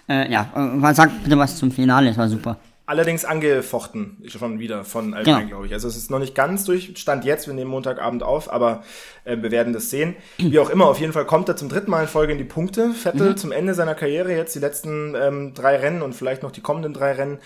Äh, 0.09 0.31
ja, 0.31 0.49
äh, 0.55 0.93
sag 0.93 1.11
bitte 1.23 1.37
was 1.37 1.57
zum 1.57 1.71
Finale, 1.71 2.07
das 2.07 2.17
war 2.17 2.27
super. 2.27 2.57
Allerdings 2.85 3.23
angefochten 3.23 4.17
schon 4.25 4.57
wieder 4.57 4.83
von 4.83 5.13
Alpine, 5.13 5.37
Genau. 5.37 5.47
glaube 5.49 5.67
ich. 5.67 5.73
Also 5.73 5.87
es 5.87 5.95
ist 5.95 6.09
noch 6.09 6.17
nicht 6.17 6.33
ganz 6.33 6.65
durch, 6.65 6.93
Stand 6.97 7.23
jetzt, 7.23 7.45
wir 7.45 7.53
nehmen 7.53 7.69
Montagabend 7.69 8.23
auf, 8.23 8.51
aber 8.51 8.81
äh, 9.25 9.37
wir 9.39 9.51
werden 9.51 9.73
das 9.73 9.91
sehen. 9.91 10.15
Wie 10.39 10.57
auch 10.57 10.71
immer, 10.71 10.87
auf 10.87 10.99
jeden 10.99 11.13
Fall 11.13 11.25
kommt 11.25 11.47
er 11.49 11.55
zum 11.55 11.69
dritten 11.69 11.91
Mal 11.91 12.01
in 12.01 12.07
Folge 12.07 12.31
in 12.31 12.39
die 12.39 12.45
Punkte. 12.45 12.89
Vettel 12.93 13.35
zum 13.35 13.51
Ende 13.51 13.75
seiner 13.75 13.93
Karriere 13.93 14.35
jetzt 14.35 14.55
die 14.55 14.59
letzten 14.59 15.13
ähm, 15.15 15.53
drei 15.53 15.75
Rennen 15.75 16.01
und 16.01 16.15
vielleicht 16.15 16.41
noch 16.41 16.49
die 16.51 16.61
kommenden 16.61 16.93
drei 16.95 17.11
Rennen 17.11 17.37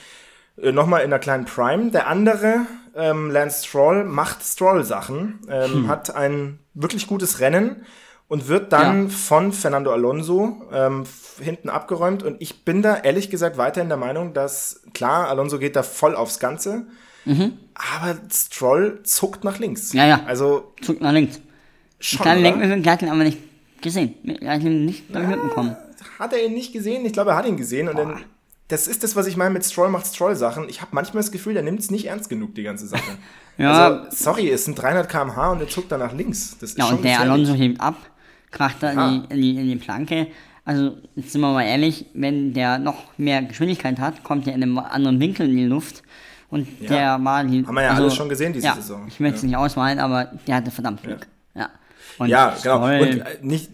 äh, 0.62 0.72
nochmal 0.72 1.02
in 1.02 1.08
einer 1.08 1.20
kleinen 1.20 1.44
Prime. 1.44 1.92
Der 1.92 2.08
andere, 2.08 2.62
ähm, 2.96 3.30
Lance 3.30 3.68
Stroll, 3.68 4.06
macht 4.06 4.42
Stroll-Sachen, 4.46 5.42
ähm, 5.50 5.90
hat 5.90 6.16
ein 6.16 6.60
wirklich 6.74 7.06
gutes 7.06 7.42
Rennen 7.42 7.86
und 8.28 8.48
wird 8.48 8.74
dann 8.74 9.04
Ja. 9.04 9.10
von 9.10 9.52
Fernando 9.54 9.92
Alonso 9.92 10.62
ähm, 10.72 11.04
hinten 11.42 11.70
abgeräumt. 11.70 12.24
Und 12.24 12.42
ich 12.42 12.64
bin 12.66 12.82
da 12.82 12.98
ehrlich 12.98 13.30
gesagt 13.30 13.58
weiterhin 13.58 13.90
der 13.90 13.98
Meinung, 13.98 14.34
dass, 14.34 14.82
klar, 14.94 15.28
Alonso 15.30 15.60
geht 15.60 15.76
da 15.76 15.84
voll 15.84 16.16
aufs 16.16 16.40
Ganze, 16.40 16.86
aber 17.26 18.18
Stroll 18.32 19.02
zuckt 19.04 19.44
nach 19.44 19.60
links. 19.60 19.94
Mhm. 19.94 20.00
Ja, 20.00 20.06
ja. 20.08 20.22
Also 20.26 20.74
Zug 20.82 21.00
nach 21.02 21.12
links. 21.14 21.40
schon, 22.00 22.22
oder? 22.22 22.36
Lenkwürfel, 22.36 22.82
der 22.82 22.92
hat 22.92 23.02
ihn 23.02 23.10
aber 23.10 23.24
nicht 23.24 23.38
gesehen. 23.82 24.16
Er 24.42 24.56
hat 24.56 24.62
ihn 24.62 24.86
nicht 24.86 25.10
ja. 25.10 25.20
mitbekommen. 25.20 25.76
Hat 26.20 26.34
er 26.34 26.46
ihn 26.46 26.54
nicht 26.54 26.74
gesehen? 26.74 27.06
Ich 27.06 27.14
glaube, 27.14 27.32
er 27.32 27.38
hat 27.38 27.46
ihn 27.48 27.56
gesehen. 27.58 27.88
Und 27.88 27.98
dann, 27.98 28.24
das 28.68 28.88
ist 28.88 29.04
das, 29.04 29.16
was 29.16 29.26
ich 29.28 29.38
meine 29.38 29.52
mit 29.52 29.64
Stroll 29.66 29.90
macht 29.90 30.06
Stroll-Sachen. 30.08 30.68
Ich 30.70 30.82
habe 30.82 30.90
manchmal 30.94 31.24
das 31.24 31.32
Gefühl, 31.32 31.54
der 31.54 31.64
nimmt 31.64 31.80
es 31.80 31.92
nicht 31.92 32.06
ernst 32.08 32.30
genug, 32.30 32.56
die 32.56 32.64
ganze 32.64 32.88
Sache. 32.88 33.04
Ja. 33.56 33.72
Also, 33.88 34.10
sorry, 34.10 34.50
es 34.50 34.66
sind 34.66 34.82
300 34.82 35.08
km/h 35.08 35.52
und 35.52 35.60
der 35.60 35.68
zuckt 35.70 35.92
dann 35.92 36.00
nach 36.00 36.12
links. 36.12 36.58
Das 36.60 36.72
ist 36.72 36.78
Ja, 36.80 36.86
schon 36.88 36.96
und 36.98 37.04
der 37.04 37.12
gefährlich. 37.20 37.34
Alonso 37.34 37.54
hebt 37.54 37.80
ab, 37.80 37.98
kracht 38.54 38.78
da 38.82 38.94
Ah. 38.96 39.10
in, 39.10 39.28
die, 39.30 39.34
in, 39.34 39.42
die, 39.42 39.62
in 39.62 39.68
die 39.68 39.76
Planke. 39.76 40.28
Also, 40.64 40.96
jetzt 41.16 41.34
sind 41.34 41.42
wir 41.42 41.52
mal 41.52 41.64
ehrlich, 41.66 42.06
wenn 42.14 42.54
der 42.54 42.80
noch 42.80 43.18
mehr 43.18 43.42
Geschwindigkeit 43.42 44.00
hat, 44.00 44.24
kommt 44.24 44.48
er 44.48 44.54
in 44.56 44.64
einem 44.64 44.78
anderen 44.80 45.20
Winkel 45.20 45.50
in 45.50 45.58
die 45.58 45.66
Luft. 45.66 46.04
Und 46.50 46.68
der 46.88 47.22
war 47.24 47.44
die, 47.44 47.66
Haben 47.66 47.76
wir 47.76 47.82
ja 47.82 47.90
also, 47.90 48.04
alles 48.04 48.16
schon 48.16 48.30
gesehen 48.30 48.54
diese 48.54 48.68
ja, 48.68 48.76
Saison. 48.76 49.06
Ich 49.08 49.20
möchte 49.20 49.38
es 49.38 49.44
nicht 49.44 49.58
ausmalen, 49.58 50.00
aber 50.00 50.32
der 50.48 50.56
hatte 50.56 50.72
verdammt 50.72 51.04
Glück. 51.04 51.28
Ja. 51.56 51.70
Ja, 52.26 52.56
genau. 52.62 52.86
Und 52.86 53.20
äh, 53.20 53.38
nicht, 53.42 53.72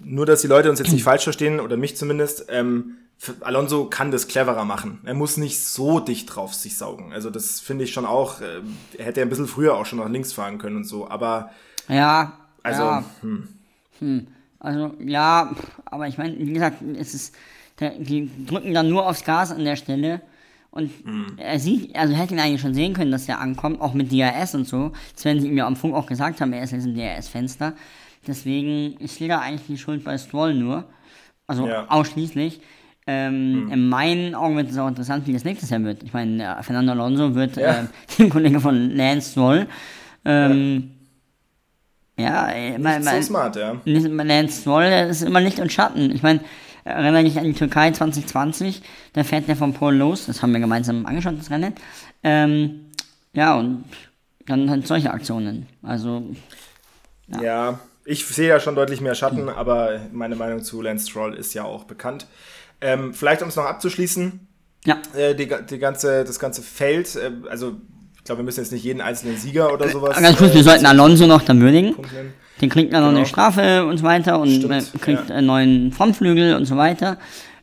nur, 0.00 0.24
dass 0.26 0.40
die 0.40 0.48
Leute 0.48 0.70
uns 0.70 0.78
jetzt 0.78 0.90
nicht 0.90 1.04
falsch 1.04 1.22
verstehen, 1.24 1.60
oder 1.60 1.76
mich 1.76 1.96
zumindest, 1.96 2.46
ähm, 2.48 2.96
Alonso 3.42 3.84
kann 3.86 4.10
das 4.10 4.26
cleverer 4.26 4.64
machen. 4.64 5.00
Er 5.04 5.14
muss 5.14 5.36
nicht 5.36 5.62
so 5.64 6.00
dicht 6.00 6.34
drauf 6.34 6.54
sich 6.54 6.76
saugen. 6.76 7.12
Also 7.12 7.30
das 7.30 7.60
finde 7.60 7.84
ich 7.84 7.92
schon 7.92 8.06
auch, 8.06 8.40
äh, 8.40 8.60
er 8.98 9.04
hätte 9.04 9.22
ein 9.22 9.28
bisschen 9.28 9.46
früher 9.46 9.74
auch 9.76 9.86
schon 9.86 9.98
nach 9.98 10.08
links 10.08 10.32
fahren 10.32 10.58
können 10.58 10.76
und 10.76 10.84
so, 10.84 11.08
aber 11.08 11.50
Ja, 11.88 12.32
also, 12.62 12.82
ja, 12.82 13.04
also 14.60 14.94
ja, 15.04 15.54
aber 15.86 16.08
ich 16.08 16.18
meine, 16.18 16.38
wie 16.38 16.52
gesagt, 16.52 16.82
es 16.98 17.14
ist, 17.14 17.34
die 17.80 18.30
drücken 18.46 18.72
dann 18.74 18.88
nur 18.88 19.06
aufs 19.06 19.24
Gas 19.24 19.50
an 19.52 19.64
der 19.64 19.76
Stelle 19.76 20.20
und 20.70 20.90
er 21.36 21.58
sieht, 21.60 21.94
also 21.96 22.14
hätte 22.14 22.34
ihn 22.34 22.40
eigentlich 22.40 22.60
schon 22.60 22.74
sehen 22.74 22.94
können, 22.94 23.10
dass 23.12 23.26
der 23.26 23.40
ankommt, 23.40 23.80
auch 23.80 23.94
mit 23.94 24.10
DRS 24.10 24.54
und 24.54 24.66
so. 24.66 24.92
Das 25.14 25.24
werden 25.24 25.40
sie 25.40 25.48
ihm 25.48 25.56
ja 25.56 25.66
am 25.66 25.76
Funk 25.76 25.94
auch 25.94 26.06
gesagt 26.06 26.40
haben, 26.40 26.52
er 26.52 26.64
ist 26.64 26.72
jetzt 26.72 26.86
im 26.86 26.94
DRS-Fenster. 26.94 27.74
Deswegen 28.26 28.96
ist 28.98 29.20
da 29.20 29.40
eigentlich 29.40 29.66
die 29.68 29.78
Schuld 29.78 30.02
bei 30.02 30.16
Stroll 30.18 30.54
nur, 30.54 30.84
also 31.46 31.68
Ja. 31.68 31.86
ausschließlich. 31.88 32.60
Ähm, 33.06 33.68
In 33.70 33.88
meinen 33.90 34.34
Augen 34.34 34.56
wird 34.56 34.70
es 34.70 34.78
auch 34.78 34.88
interessant, 34.88 35.26
wie 35.26 35.34
das 35.34 35.44
nächstes 35.44 35.68
Jahr 35.68 35.82
wird. 35.84 36.02
Ich 36.02 36.14
meine, 36.14 36.38
der 36.38 36.62
Fernando 36.62 36.92
Alonso 36.92 37.34
wird 37.34 37.56
Ja. 37.56 37.78
ähm, 37.80 37.88
Teamkollege 38.08 38.60
von 38.60 38.90
Lance 38.96 39.32
Stroll. 39.32 39.66
Ähm, 40.24 40.90
ja, 40.90 40.93
äh, 42.16 42.78
mein, 42.78 43.02
so 43.02 43.10
mein, 43.10 43.22
smart, 43.22 43.56
ja. 43.56 43.76
nicht- 43.84 44.06
Lance 44.08 44.60
Stroll, 44.60 44.84
der 44.84 45.08
ist 45.08 45.22
immer 45.22 45.40
Licht 45.40 45.58
und 45.58 45.72
Schatten. 45.72 46.10
Ich 46.14 46.22
meine, 46.22 46.40
erinnere 46.84 47.24
dich 47.24 47.38
an 47.38 47.44
die 47.44 47.54
Türkei 47.54 47.90
2020, 47.90 48.82
da 49.14 49.24
fährt 49.24 49.48
der 49.48 49.56
von 49.56 49.72
Polen 49.72 49.98
los, 49.98 50.26
das 50.26 50.42
haben 50.42 50.52
wir 50.52 50.60
gemeinsam 50.60 51.06
angeschaut, 51.06 51.34
das 51.38 51.50
Rennen. 51.50 51.74
Ähm, 52.22 52.86
ja, 53.32 53.56
und 53.56 53.84
dann 54.46 54.70
halt 54.70 54.86
solche 54.86 55.10
Aktionen. 55.12 55.66
Also, 55.82 56.22
Ja, 57.40 57.78
Ich 58.04 58.26
sehe 58.26 58.48
ja 58.48 58.60
schon 58.60 58.74
deutlich 58.74 59.00
mehr 59.00 59.14
Schatten, 59.14 59.48
aber 59.48 59.98
meine 60.12 60.36
Meinung 60.36 60.62
zu 60.62 60.82
Lance 60.82 61.08
Stroll 61.08 61.34
ist 61.34 61.54
ja 61.54 61.64
auch 61.64 61.84
bekannt. 61.84 62.26
Ähm, 62.82 63.14
vielleicht, 63.14 63.40
um 63.42 63.48
es 63.48 63.56
noch 63.56 63.64
abzuschließen, 63.64 64.46
Ja. 64.84 64.98
äh, 65.16 65.34
die, 65.34 65.48
die 65.70 65.78
ganze, 65.78 66.22
das 66.24 66.38
ganze 66.38 66.60
Feld, 66.60 67.16
äh, 67.16 67.30
also 67.48 67.76
ich 68.24 68.26
glaube, 68.26 68.38
wir 68.40 68.44
müssen 68.46 68.60
jetzt 68.60 68.72
nicht 68.72 68.84
jeden 68.84 69.02
einzelnen 69.02 69.36
Sieger 69.36 69.70
oder 69.70 69.86
sowas. 69.86 70.18
Ganz 70.18 70.38
kurz, 70.38 70.52
äh, 70.52 70.54
wir 70.54 70.62
sollten 70.64 70.86
Alonso 70.86 71.26
noch 71.26 71.42
dann 71.42 71.60
würdigen. 71.60 71.94
Den 72.58 72.70
kriegt 72.70 72.90
dann 72.94 73.02
noch 73.02 73.08
Genau. 73.10 73.18
eine 73.18 73.26
Strafe 73.26 73.84
und 73.84 73.98
so 73.98 74.04
weiter 74.04 74.40
und 74.40 74.48
Stimmt, 74.48 74.72
äh, 74.94 74.98
kriegt 74.98 75.28
ja. 75.28 75.34
einen 75.36 75.46
neuen 75.46 75.92
Frontflügel 75.92 76.54
und 76.54 76.64
so 76.64 76.78
weiter. 76.78 77.18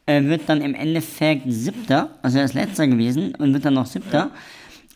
Äh, 0.06 0.24
wird 0.26 0.42
dann 0.46 0.62
im 0.62 0.76
Endeffekt 0.76 1.46
siebter, 1.52 2.10
also 2.22 2.38
er 2.38 2.46
ist 2.46 2.54
letzter 2.54 2.86
gewesen 2.86 3.34
und 3.40 3.54
wird 3.56 3.66
dann 3.66 3.74
noch 3.74 3.88
siebter. 3.88 4.30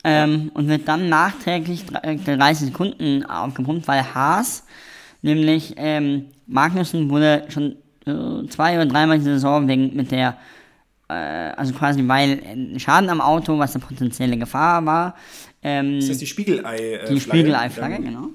Ähm, 0.03 0.51
und 0.53 0.67
wird 0.67 0.87
dann 0.87 1.09
nachträglich 1.09 1.83
dr- 1.87 2.03
äh, 2.03 2.15
30 2.17 2.67
Sekunden 2.67 3.25
aufgepumpt, 3.25 3.87
weil 3.87 4.03
Haas, 4.13 4.65
nämlich 5.23 5.73
ähm, 5.77 6.25
Magnussen 6.45 7.09
wurde 7.09 7.45
schon 7.49 7.75
äh, 8.05 8.47
zwei 8.49 8.75
oder 8.75 8.85
dreimal 8.85 9.17
die 9.17 9.23
Saison 9.23 9.67
wegen 9.67 9.95
mit 9.95 10.11
der 10.11 10.37
äh, 11.07 11.13
also 11.13 11.73
quasi 11.73 12.07
weil 12.07 12.39
Schaden 12.77 13.09
am 13.09 13.21
Auto, 13.21 13.57
was 13.57 13.75
eine 13.75 13.83
potenzielle 13.83 14.37
Gefahr 14.37 14.85
war, 14.85 15.15
ähm, 15.65 15.99
Das 15.99 16.09
ist 16.09 16.21
die. 16.21 16.25
Äh, 16.25 17.07
die 17.09 17.19
Flagge. 17.19 17.19
Spiegelei-Flagge, 17.19 18.03
genau. 18.03 18.29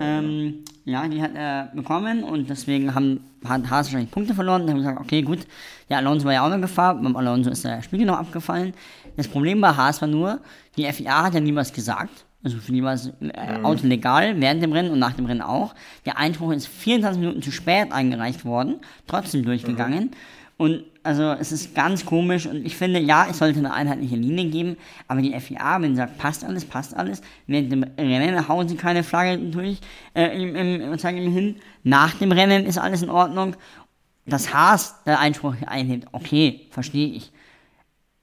Ähm, 0.00 0.64
ja, 0.84 1.06
die 1.06 1.22
hat 1.22 1.34
er 1.34 1.70
bekommen 1.74 2.24
und 2.24 2.50
deswegen 2.50 2.94
haben, 2.94 3.20
hat 3.44 3.70
Haas 3.70 3.86
wahrscheinlich 3.86 4.10
Punkte 4.10 4.34
verloren 4.34 4.62
und 4.62 4.70
haben 4.70 4.78
gesagt, 4.78 5.00
okay, 5.00 5.22
gut, 5.22 5.40
der 5.88 5.98
Alonso 5.98 6.24
war 6.24 6.32
ja 6.32 6.44
auch 6.44 6.50
noch 6.50 6.60
Gefahr, 6.60 6.94
beim 6.94 7.14
Alonso 7.14 7.50
ist 7.50 7.64
der 7.64 7.82
Spiegel 7.82 8.06
noch 8.06 8.18
abgefallen. 8.18 8.72
Das 9.16 9.28
Problem 9.28 9.60
bei 9.60 9.68
Haas 9.68 10.00
war 10.00 10.08
nur, 10.08 10.40
die 10.76 10.90
FIA 10.90 11.24
hat 11.24 11.34
ja 11.34 11.40
nie 11.40 11.54
was 11.54 11.72
gesagt. 11.72 12.24
Also 12.42 12.58
für 12.58 12.72
die 12.72 12.82
war 12.82 12.92
das 12.92 13.12
äh, 13.20 13.62
Auto 13.62 13.86
legal, 13.86 14.40
während 14.40 14.62
dem 14.62 14.72
Rennen 14.72 14.90
und 14.90 14.98
nach 14.98 15.14
dem 15.14 15.26
Rennen 15.26 15.42
auch. 15.42 15.74
Der 16.04 16.18
Einspruch 16.18 16.52
ist 16.52 16.68
24 16.68 17.20
Minuten 17.20 17.42
zu 17.42 17.52
spät 17.52 17.92
eingereicht 17.92 18.44
worden, 18.44 18.76
trotzdem 19.06 19.44
durchgegangen. 19.44 20.12
Und 20.56 20.84
also 21.06 21.32
es 21.32 21.52
ist 21.52 21.74
ganz 21.74 22.04
komisch 22.04 22.46
und 22.46 22.66
ich 22.66 22.76
finde, 22.76 22.98
ja, 23.00 23.26
es 23.30 23.38
sollte 23.38 23.58
eine 23.60 23.72
einheitliche 23.72 24.16
Linie 24.16 24.46
geben, 24.50 24.76
aber 25.08 25.22
die 25.22 25.38
FIA, 25.38 25.80
wenn 25.80 25.92
sie 25.92 25.96
sagt, 25.96 26.18
passt 26.18 26.44
alles, 26.44 26.64
passt 26.64 26.94
alles, 26.96 27.22
während 27.46 27.72
dem 27.72 27.84
Rennen 27.96 28.48
hauen 28.48 28.68
sie 28.68 28.76
keine 28.76 29.02
Flagge 29.02 29.38
durch, 29.38 29.78
äh, 30.14 30.36
im, 30.42 30.54
im, 30.56 30.98
zeigen 30.98 31.18
ihm 31.18 31.32
hin, 31.32 31.56
nach 31.84 32.14
dem 32.14 32.32
Rennen 32.32 32.66
ist 32.66 32.78
alles 32.78 33.02
in 33.02 33.10
Ordnung. 33.10 33.54
Das 34.26 34.52
Haas 34.52 35.02
der 35.04 35.20
Einspruch 35.20 35.54
einhebt, 35.66 36.08
okay, 36.12 36.66
verstehe 36.70 37.08
ich. 37.08 37.30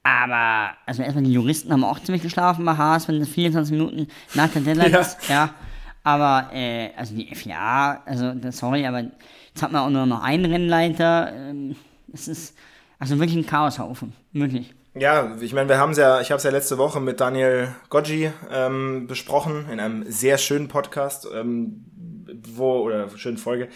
Aber, 0.03 0.71
also 0.85 1.01
erstmal 1.01 1.23
die 1.23 1.31
Juristen 1.31 1.71
haben 1.71 1.85
auch 1.85 1.99
ziemlich 1.99 2.21
geschlafen 2.23 2.65
bei 2.65 2.75
Haas, 2.75 3.07
wenn 3.07 3.19
das 3.19 3.29
24 3.29 3.71
Minuten 3.71 4.07
nach 4.33 4.49
der 4.49 4.61
Deadline 4.61 4.91
Ja. 4.91 4.99
ist. 4.99 5.29
Ja. 5.29 5.53
Aber, 6.03 6.49
äh, 6.53 6.89
also 6.97 7.15
die 7.15 7.33
FIA, 7.33 8.01
also, 8.05 8.33
sorry, 8.51 8.85
aber 8.85 8.99
jetzt 8.99 9.61
hat 9.63 9.71
man 9.71 9.81
auch 9.83 9.89
nur 9.89 10.05
noch 10.05 10.21
einen 10.21 10.43
Rennleiter. 10.43 11.31
Ähm, 11.33 11.77
es 12.11 12.27
ist 12.27 12.57
also 13.03 13.19
wirklich 13.19 13.35
ein 13.37 13.45
Chaoshaufen. 13.45 14.13
Wirklich. 14.31 14.73
Ja, 14.95 15.35
ich 15.41 15.53
meine, 15.53 15.67
wir 15.67 15.77
haben 15.77 15.91
es 15.91 15.97
ja, 15.97 16.21
ich 16.21 16.31
habe 16.31 16.37
es 16.37 16.43
ja 16.43 16.51
letzte 16.51 16.77
Woche 16.77 17.01
mit 17.01 17.19
Daniel 17.19 17.75
Goggi 17.89 18.31
ähm, 18.51 19.07
besprochen 19.07 19.67
in 19.69 19.79
einem 19.81 20.09
sehr 20.09 20.37
schönen 20.37 20.69
Podcast, 20.69 21.27
ähm, 21.33 21.83
wo 22.55 22.79
oder 22.79 23.09
schönen 23.17 23.37
Folge. 23.37 23.67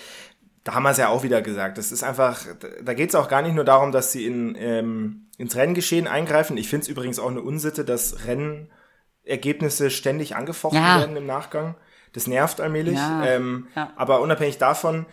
Da 0.64 0.76
haben 0.76 0.84
wir 0.84 0.92
es 0.92 0.98
ja 0.98 1.10
auch 1.10 1.24
wieder 1.24 1.42
gesagt. 1.42 1.78
Das 1.78 1.92
ist 1.92 2.04
einfach, 2.04 2.40
da 2.84 2.94
geht 2.94 3.10
es 3.10 3.16
auch 3.16 3.28
gar 3.28 3.42
nicht 3.42 3.56
nur 3.56 3.66
darum, 3.66 3.92
dass 3.92 4.12
sie 4.12 4.26
in, 4.26 4.56
ähm, 4.60 5.28
ins 5.38 5.56
Renngeschehen 5.56 6.08
eingreifen. 6.08 6.56
Ich 6.56 6.70
finde 6.70 6.84
es 6.84 6.88
übrigens 6.88 7.20
auch 7.20 7.30
eine 7.30 7.42
Unsitte, 7.42 7.84
dass 7.84 8.18
Rennergebnisse 8.28 9.90
ständig 9.90 10.36
angefochten 10.36 10.80
Ja. 10.80 11.00
werden 11.00 11.18
im 11.18 11.26
Nachgang. 11.26 11.76
Das 12.14 12.28
nervt 12.28 12.62
allmählich. 12.62 12.96
Ja, 12.96 13.26
Ähm, 13.26 13.68
ja. 13.76 13.92
Aber 13.96 14.22
unabhängig 14.22 14.58
davon, 14.58 15.06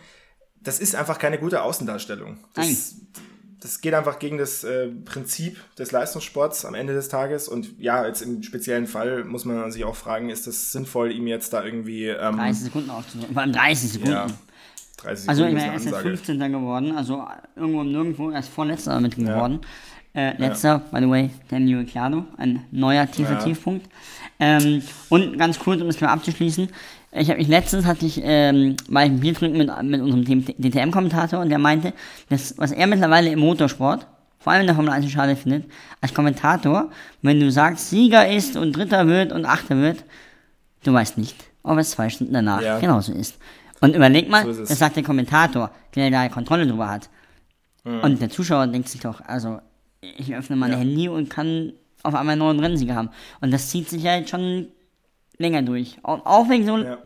das 0.61 0.79
ist 0.79 0.95
einfach 0.95 1.19
keine 1.19 1.37
gute 1.39 1.61
Außendarstellung. 1.61 2.37
Das, 2.53 2.95
das 3.65 3.81
geht 3.81 3.93
einfach 3.95 4.19
gegen 4.19 4.37
das 4.37 4.63
äh, 4.63 4.87
Prinzip 4.89 5.57
des 5.77 5.91
Leistungssports 5.91 6.65
am 6.65 6.75
Ende 6.75 6.93
des 6.93 7.09
Tages. 7.09 7.47
Und 7.47 7.73
ja, 7.79 8.05
jetzt 8.05 8.21
im 8.21 8.43
speziellen 8.43 8.85
Fall 8.85 9.23
muss 9.23 9.43
man 9.43 9.71
sich 9.71 9.83
auch 9.85 9.95
fragen, 9.95 10.29
ist 10.29 10.45
das 10.45 10.71
sinnvoll, 10.71 11.11
ihm 11.11 11.25
jetzt 11.27 11.51
da 11.53 11.63
irgendwie 11.63 12.05
ähm, 12.07 12.37
30 12.37 12.63
Sekunden. 12.65 12.89
Vor 13.33 13.41
allem 13.41 13.53
30 13.53 13.91
Sekunden. 13.93 14.13
ja, 14.13 14.27
30 14.97 15.29
Also, 15.29 15.45
ich 15.45 15.49
Sekunden 15.49 15.53
meine, 15.55 15.57
ist 15.57 15.63
er 15.63 15.69
eine 15.69 15.77
ist 15.77 15.85
jetzt 15.85 15.93
Ansage. 15.95 16.09
15. 16.17 16.51
geworden, 16.51 16.95
also 16.95 17.27
irgendwo 17.55 17.83
Nirgendwo, 17.83 18.29
er 18.29 18.39
ist 18.39 18.49
vorletzter 18.49 18.93
damit 18.93 19.17
Ja. 19.17 19.33
geworden. 19.33 19.59
Äh, 20.13 20.37
letzter, 20.37 20.79
by 20.93 20.99
the 21.01 21.09
way, 21.09 21.29
Daniel 21.49 21.79
Ricciardo, 21.79 22.23
ein 22.37 22.63
neuer 22.71 23.09
tiefer 23.11 23.33
Ja. 23.33 23.39
Tiefpunkt. 23.43 23.89
Ähm, 24.39 24.81
und 25.09 25.37
ganz 25.37 25.59
kurz, 25.59 25.81
um 25.81 25.87
das 25.87 25.99
mal 25.99 26.07
abzuschließen, 26.07 26.69
ich 27.17 27.29
habe 27.29 27.39
mich 27.39 27.47
letztens, 27.47 27.85
hatte 27.85 28.05
ich, 28.05 28.21
ähm, 28.23 28.75
ich 28.89 28.95
ein 28.95 29.19
Bier 29.19 29.33
trinken 29.33 29.57
mit, 29.57 29.69
mit 29.83 30.01
unserem 30.01 30.25
DTM-Kommentator 30.45 31.39
und 31.39 31.49
der 31.49 31.59
meinte, 31.59 31.93
dass, 32.29 32.57
was 32.57 32.71
er 32.71 32.87
mittlerweile 32.87 33.29
im 33.31 33.39
Motorsport, 33.39 34.07
vor 34.39 34.53
allem 34.53 34.61
in 34.61 34.67
der 34.67 34.75
Formel 34.75 34.91
1 34.93 35.09
schade 35.09 35.35
findet, 35.35 35.65
als 36.01 36.13
Kommentator, 36.13 36.89
wenn 37.21 37.39
du 37.39 37.49
sagst, 37.51 37.89
Sieger 37.89 38.29
ist 38.29 38.55
und 38.57 38.75
Dritter 38.75 39.07
wird 39.07 39.31
und 39.31 39.45
Achter 39.45 39.77
wird, 39.77 40.03
du 40.83 40.93
weißt 40.93 41.17
nicht, 41.17 41.35
ob 41.63 41.77
es 41.79 41.91
zwei 41.91 42.09
Stunden 42.09 42.33
danach 42.33 42.61
Ja. 42.61 42.79
genauso 42.79 43.11
ist. 43.13 43.37
Und 43.81 43.95
überleg 43.95 44.29
mal, 44.29 44.45
So 44.53 44.61
das 44.65 44.77
sagt 44.77 44.95
der 44.95 45.03
Kommentator, 45.03 45.71
der 45.95 46.11
da 46.11 46.29
Kontrolle 46.29 46.67
drüber 46.67 46.89
hat. 46.89 47.09
Hm. 47.83 48.01
Und 48.01 48.21
der 48.21 48.29
Zuschauer 48.29 48.67
denkt 48.67 48.89
sich 48.89 49.01
doch, 49.01 49.21
also 49.21 49.59
ich 50.01 50.33
öffne 50.35 50.55
mein 50.55 50.71
Ja. 50.71 50.77
Handy 50.77 51.09
und 51.09 51.29
kann 51.29 51.73
auf 52.03 52.13
einmal 52.13 52.33
einen 52.33 52.39
neuen 52.39 52.59
Rennsieger 52.59 52.95
haben. 52.95 53.09
Und 53.41 53.51
das 53.51 53.69
zieht 53.69 53.89
sich 53.89 54.03
ja 54.03 54.15
jetzt 54.17 54.29
schon 54.29 54.67
länger 55.37 55.61
durch. 55.61 55.97
Auch, 56.03 56.25
auch 56.25 56.49
wegen 56.49 56.65
so 56.65 56.77
Ja. 56.77 56.97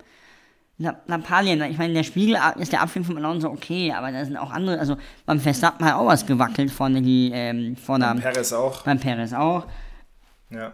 La- 0.81 0.99
Lappalien. 1.07 1.61
Ich 1.63 1.77
meine, 1.77 1.93
der 1.93 2.03
Spiegel 2.03 2.37
ist 2.57 2.71
der 2.71 2.81
Abfilm 2.81 3.03
von 3.03 3.17
Alonso 3.17 3.49
okay, 3.49 3.91
aber 3.91 4.11
da 4.13 4.23
sind 4.23 4.37
auch 4.37 4.51
andere, 4.51 4.79
also 4.79 4.95
beim 5.25 5.39
Verstappen 5.41 5.85
hat 5.85 5.95
auch 5.95 6.05
was 6.07 6.25
gewackelt 6.25 6.71
vorne, 6.71 7.01
die, 7.01 7.31
ähm, 7.33 7.75
vorne 7.75 8.15
Perez 8.21 8.53
auch. 8.53 8.83
beim 8.83 8.97
Perez 8.99 9.33
auch. 9.33 9.65
Ja. 10.49 10.73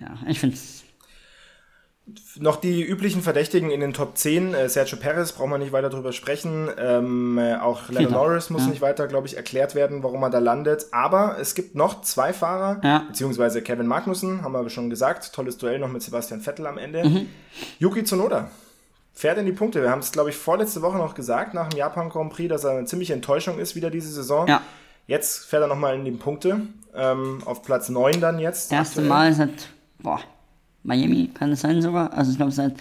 Ja, 0.00 0.16
ich 0.26 0.38
finde 0.40 0.54
es 0.56 0.77
Noch 2.38 2.56
die 2.56 2.82
üblichen 2.82 3.22
Verdächtigen 3.22 3.70
in 3.70 3.80
den 3.80 3.92
Top 3.92 4.16
10. 4.16 4.54
Äh, 4.54 4.68
Sergio 4.68 4.96
Perez, 4.98 5.32
brauchen 5.32 5.50
wir 5.50 5.58
nicht 5.58 5.72
weiter 5.72 5.90
drüber 5.90 6.12
sprechen. 6.12 6.68
Ähm, 6.78 7.36
äh, 7.38 7.56
auch 7.56 7.88
Lando 7.88 7.98
Vierter. 8.10 8.12
Norris 8.14 8.50
muss 8.50 8.62
Ja. 8.62 8.68
nicht 8.68 8.80
weiter, 8.80 9.06
glaube 9.08 9.26
ich, 9.26 9.36
erklärt 9.36 9.74
werden, 9.74 10.02
warum 10.02 10.22
er 10.22 10.30
da 10.30 10.38
landet. 10.38 10.86
Aber 10.92 11.36
es 11.40 11.54
gibt 11.54 11.74
noch 11.74 12.00
zwei 12.02 12.32
Fahrer, 12.32 12.80
Ja. 12.82 13.04
beziehungsweise 13.08 13.60
Kevin 13.62 13.86
Magnussen, 13.86 14.42
haben 14.42 14.52
wir 14.52 14.68
schon 14.70 14.88
gesagt. 14.90 15.32
Tolles 15.34 15.58
Duell 15.58 15.78
noch 15.78 15.88
mit 15.90 16.02
Sebastian 16.02 16.40
Vettel 16.40 16.66
am 16.66 16.78
Ende. 16.78 17.04
Mhm. 17.04 17.26
Yuki 17.78 18.04
Tsunoda 18.04 18.50
fährt 19.12 19.36
in 19.38 19.46
die 19.46 19.52
Punkte. 19.52 19.82
Wir 19.82 19.90
haben 19.90 19.98
es, 20.00 20.12
glaube 20.12 20.30
ich, 20.30 20.36
vorletzte 20.36 20.80
Woche 20.80 20.96
noch 20.96 21.14
gesagt, 21.14 21.52
nach 21.52 21.68
dem 21.68 21.76
Japan 21.78 22.08
Grand 22.08 22.32
Prix, 22.32 22.48
dass 22.48 22.64
er 22.64 22.70
eine 22.72 22.84
ziemliche 22.86 23.12
Enttäuschung 23.14 23.58
ist 23.58 23.74
wieder 23.76 23.90
diese 23.90 24.10
Saison. 24.10 24.46
Ja. 24.46 24.62
Jetzt 25.08 25.46
fährt 25.46 25.62
er 25.62 25.68
nochmal 25.68 25.94
in 25.96 26.04
die 26.04 26.10
Punkte. 26.12 26.60
Ähm, 26.94 27.42
auf 27.44 27.62
Platz 27.62 27.88
9 27.88 28.20
dann 28.20 28.38
jetzt. 28.38 28.70
das 28.70 28.78
erste. 28.78 29.00
Mal 29.02 29.32
seit, 29.34 29.68
boah, 29.98 30.20
Miami 30.82 31.30
kann 31.34 31.52
es 31.52 31.60
sein 31.60 31.82
sogar? 31.82 32.12
Also 32.12 32.30
ich 32.30 32.36
glaube 32.36 32.52
seit 32.52 32.74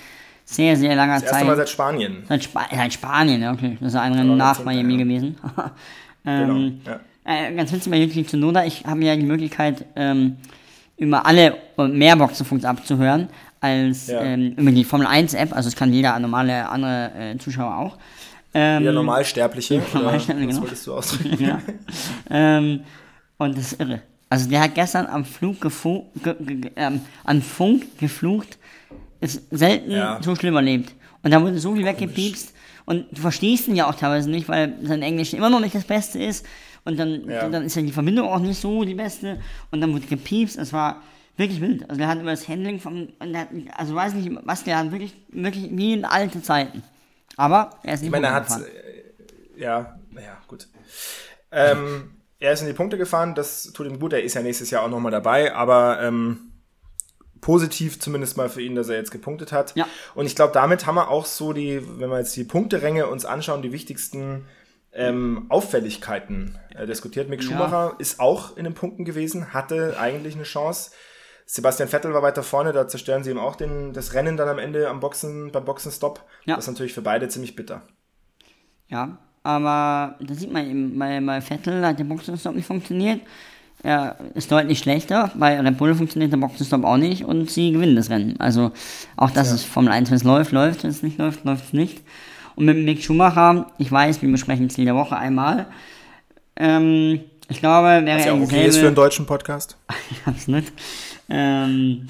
sehr, 0.45 0.75
sehr 0.77 0.95
langer 0.95 1.15
Das 1.15 1.23
erste 1.23 1.37
Zeit. 1.37 1.47
Mal 1.47 1.55
seit 1.57 1.69
Spanien. 1.69 2.23
Seit, 2.27 2.43
Spa 2.43 2.65
seit 2.73 2.93
Spanien, 2.93 3.41
ja, 3.41 3.51
okay. 3.51 3.77
Das 3.81 3.89
ist 3.93 3.99
ein 3.99 4.13
Rennen 4.13 4.37
nach 4.37 4.63
Miami 4.63 4.93
ja. 4.93 5.03
gewesen. 5.03 5.35
ähm, 6.25 6.79
Genau. 6.83 6.95
Ja. 7.25 7.49
äh, 7.49 7.53
ganz 7.55 7.71
witzig 7.73 7.91
bei 7.91 7.97
Yuki 7.97 8.25
Tsunoda, 8.25 8.63
ich 8.63 8.85
habe 8.85 9.03
ja 9.03 9.15
die 9.15 9.23
Möglichkeit, 9.25 9.85
ähm, 9.95 10.37
über 10.97 11.25
alle 11.25 11.55
mehr 11.77 12.15
Boxenfunks 12.15 12.63
abzuhören, 12.65 13.27
als 13.59 14.07
Ja. 14.07 14.21
ähm, 14.21 14.53
über 14.55 14.71
die 14.71 14.83
Formel 14.85 15.07
1 15.07 15.33
App, 15.33 15.53
also 15.53 15.67
das 15.69 15.75
kann 15.75 15.91
jeder 15.91 16.17
normale 16.19 16.67
andere 16.69 17.11
äh, 17.17 17.37
Zuschauer 17.37 17.75
auch. 17.75 17.97
Ähm, 18.53 18.83
Ja, 18.85 18.91
Normalsterbliche. 18.93 19.81
Normalsterbliche, 19.93 20.47
genau. 20.47 20.61
wolltest 20.61 20.87
du 20.87 20.93
ausdrücken? 20.93 21.43
ja. 21.43 21.59
ähm, 22.29 22.81
und 23.37 23.57
das 23.57 23.73
ist 23.73 23.81
irre. 23.81 24.01
Also 24.29 24.49
der 24.49 24.61
hat 24.61 24.75
gestern 24.75 25.05
am 25.07 25.23
Flug 25.25 25.61
gefu 25.61 26.05
ge 26.23 26.35
ge 26.39 26.71
ähm, 26.75 27.01
am 27.23 27.41
Funk 27.41 27.97
geflucht, 27.99 28.57
ist 29.21 29.43
selten 29.51 29.91
Ja. 29.91 30.19
so 30.21 30.35
schlimm 30.35 30.55
erlebt. 30.55 30.93
Und 31.23 31.31
da 31.31 31.41
wurde 31.41 31.59
so 31.59 31.75
viel 31.75 31.85
weggepiepst 31.85 32.53
und 32.85 33.05
du 33.11 33.21
verstehst 33.21 33.67
ihn 33.67 33.75
ja 33.75 33.89
auch 33.89 33.95
teilweise 33.95 34.29
nicht, 34.29 34.47
weil 34.49 34.75
sein 34.83 35.01
Englisch 35.01 35.33
immer 35.33 35.49
noch 35.49 35.59
nicht 35.59 35.75
das 35.75 35.83
Beste 35.85 36.21
ist 36.21 36.45
und 36.85 36.97
dann, 36.99 37.27
Ja. 37.29 37.47
dann 37.49 37.63
ist 37.63 37.75
ja 37.75 37.81
die 37.81 37.91
Verbindung 37.91 38.27
auch 38.29 38.39
nicht 38.39 38.59
so 38.59 38.83
die 38.83 38.93
beste 38.95 39.39
und 39.71 39.81
dann 39.81 39.93
wurde 39.93 40.05
gepiepst, 40.07 40.57
es 40.57 40.71
war 40.73 41.01
wirklich 41.37 41.61
wild. 41.61 41.83
Also 41.89 41.97
der 41.99 42.07
hat 42.07 42.19
über 42.19 42.31
das 42.31 42.47
Handling 42.47 42.81
der 43.21 43.41
hat, 43.41 43.49
also 43.77 43.95
weiß 43.95 44.13
nicht, 44.13 44.29
was 44.43 44.63
der 44.63 44.77
hat, 44.77 44.91
wirklich, 44.91 45.13
wirklich 45.29 45.69
wie 45.71 45.93
in 45.93 46.05
alte 46.05 46.41
Zeiten. 46.41 46.83
Aber 47.37 47.69
er 47.83 47.93
ist 47.93 48.01
nicht 48.01 48.07
Ich 48.07 48.11
meine, 48.11 48.27
er 48.27 48.33
hat, 48.33 48.49
äh, 48.49 49.61
ja, 49.61 49.99
naja, 50.11 50.37
gut. 50.47 50.67
Ähm, 51.51 52.16
er 52.39 52.53
ist 52.53 52.61
in 52.61 52.67
die 52.67 52.73
Punkte 52.73 52.97
gefahren, 52.97 53.35
das 53.35 53.71
tut 53.73 53.87
ihm 53.87 53.99
gut, 53.99 54.13
er 54.13 54.23
ist 54.23 54.35
ja 54.35 54.41
nächstes 54.41 54.69
Jahr 54.69 54.83
auch 54.83 54.89
nochmal 54.89 55.11
dabei, 55.11 55.53
aber 55.53 56.01
ähm, 56.01 56.51
positiv 57.41 57.99
zumindest 57.99 58.37
mal 58.37 58.49
für 58.49 58.61
ihn, 58.61 58.75
dass 58.75 58.89
er 58.89 58.97
jetzt 58.97 59.11
gepunktet 59.11 59.51
hat. 59.51 59.75
Ja. 59.75 59.87
Und 60.15 60.25
ich 60.25 60.35
glaube, 60.35 60.53
damit 60.53 60.85
haben 60.85 60.95
wir 60.95 61.09
auch 61.09 61.25
so 61.25 61.53
die, 61.53 61.81
wenn 61.99 62.09
wir 62.09 62.19
jetzt 62.19 62.35
die 62.35 62.43
Punkteränge 62.43 63.07
uns 63.07 63.25
anschauen, 63.25 63.61
die 63.61 63.71
wichtigsten 63.71 64.45
ähm, 64.93 65.45
Auffälligkeiten 65.49 66.57
äh, 66.75 66.85
diskutiert. 66.85 67.29
Mick 67.29 67.41
Ja. 67.41 67.49
Schumacher 67.49 67.95
ist 67.99 68.19
auch 68.19 68.57
in 68.57 68.63
den 68.63 68.73
Punkten 68.73 69.05
gewesen, 69.05 69.53
hatte 69.53 69.99
eigentlich 69.99 70.35
eine 70.35 70.43
Chance. 70.43 70.91
Sebastian 71.45 71.87
Vettel 71.87 72.13
war 72.13 72.23
weiter 72.23 72.43
vorne, 72.43 72.73
da 72.73 72.87
zerstören 72.87 73.23
sie 73.23 73.31
ihm 73.31 73.37
auch 73.39 73.55
den, 73.55 73.93
das 73.93 74.13
Rennen 74.13 74.35
dann 74.35 74.49
am 74.49 74.59
Ende 74.59 74.89
am 74.89 74.99
Boxen, 74.99 75.51
beim 75.51 75.65
Boxenstopp. 75.65 76.25
Ja. 76.45 76.55
Das 76.55 76.65
ist 76.65 76.71
natürlich 76.71 76.93
für 76.93 77.01
beide 77.01 77.29
ziemlich 77.29 77.55
bitter. 77.55 77.83
Ja, 78.87 79.17
aber 79.47 80.15
da 80.19 80.33
sieht 80.33 80.51
man 80.51 80.69
eben, 80.69 80.99
bei, 80.99 81.21
bei 81.21 81.39
Vettel 81.39 81.85
hat 81.85 81.97
der 81.99 82.03
Boxenstopp 82.03 82.53
nicht 82.53 82.65
funktioniert. 82.65 83.21
Er 83.81 84.17
ist 84.33 84.51
deutlich 84.51 84.79
schlechter. 84.79 85.31
Bei 85.35 85.57
Red 85.57 85.77
Bull 85.77 85.95
funktioniert 85.95 86.33
der 86.33 86.37
Boxenstopp 86.37 86.83
auch 86.83 86.97
nicht 86.97 87.23
und 87.23 87.49
sie 87.49 87.71
gewinnen 87.71 87.95
das 87.95 88.09
Rennen. 88.09 88.35
Also 88.39 88.71
auch 89.15 89.31
das 89.31 89.47
Ja. 89.47 89.55
ist 89.55 89.63
Formel 89.63 89.93
1, 89.93 90.09
wenn 90.09 90.17
es 90.17 90.23
läuft, 90.25 90.51
läuft, 90.51 90.83
wenn 90.83 90.89
es 90.89 91.01
nicht 91.01 91.17
läuft, 91.17 91.45
läuft 91.45 91.63
es 91.67 91.73
nicht. 91.73 92.01
Und 92.55 92.65
mit 92.65 92.77
Mick 92.83 93.01
Schumacher, 93.01 93.67
ich 93.77 93.89
weiß, 93.89 94.21
wir 94.21 94.29
besprechen 94.29 94.69
Ziel 94.69 94.83
der 94.83 94.95
Woche 94.95 95.15
einmal. 95.15 95.67
Ähm, 96.57 97.21
ich 97.47 97.59
glaube, 97.59 98.05
wäre 98.05 98.17
Was 98.17 98.25
ja 98.25 98.33
auch 98.33 98.41
okay 98.41 98.67
ist 98.67 98.79
für 98.79 98.87
einen 98.87 98.95
deutschen 98.95 99.25
Podcast. 99.25 99.77
nicht. 100.47 100.73
Ähm, 101.29 102.07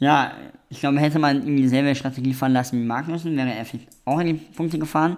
ja, 0.00 0.32
ich 0.68 0.80
glaube, 0.80 0.98
hätte 0.98 1.20
man 1.20 1.46
ihm 1.46 1.58
dieselbe 1.58 1.94
Strategie 1.94 2.34
fahren 2.34 2.54
lassen 2.54 2.80
wie 2.80 2.84
Magnussen, 2.84 3.36
wäre 3.36 3.52
er 3.54 3.64
vielleicht 3.64 3.88
auch 4.04 4.18
in 4.18 4.26
die 4.26 4.34
Punkte 4.34 4.80
gefahren. 4.80 5.16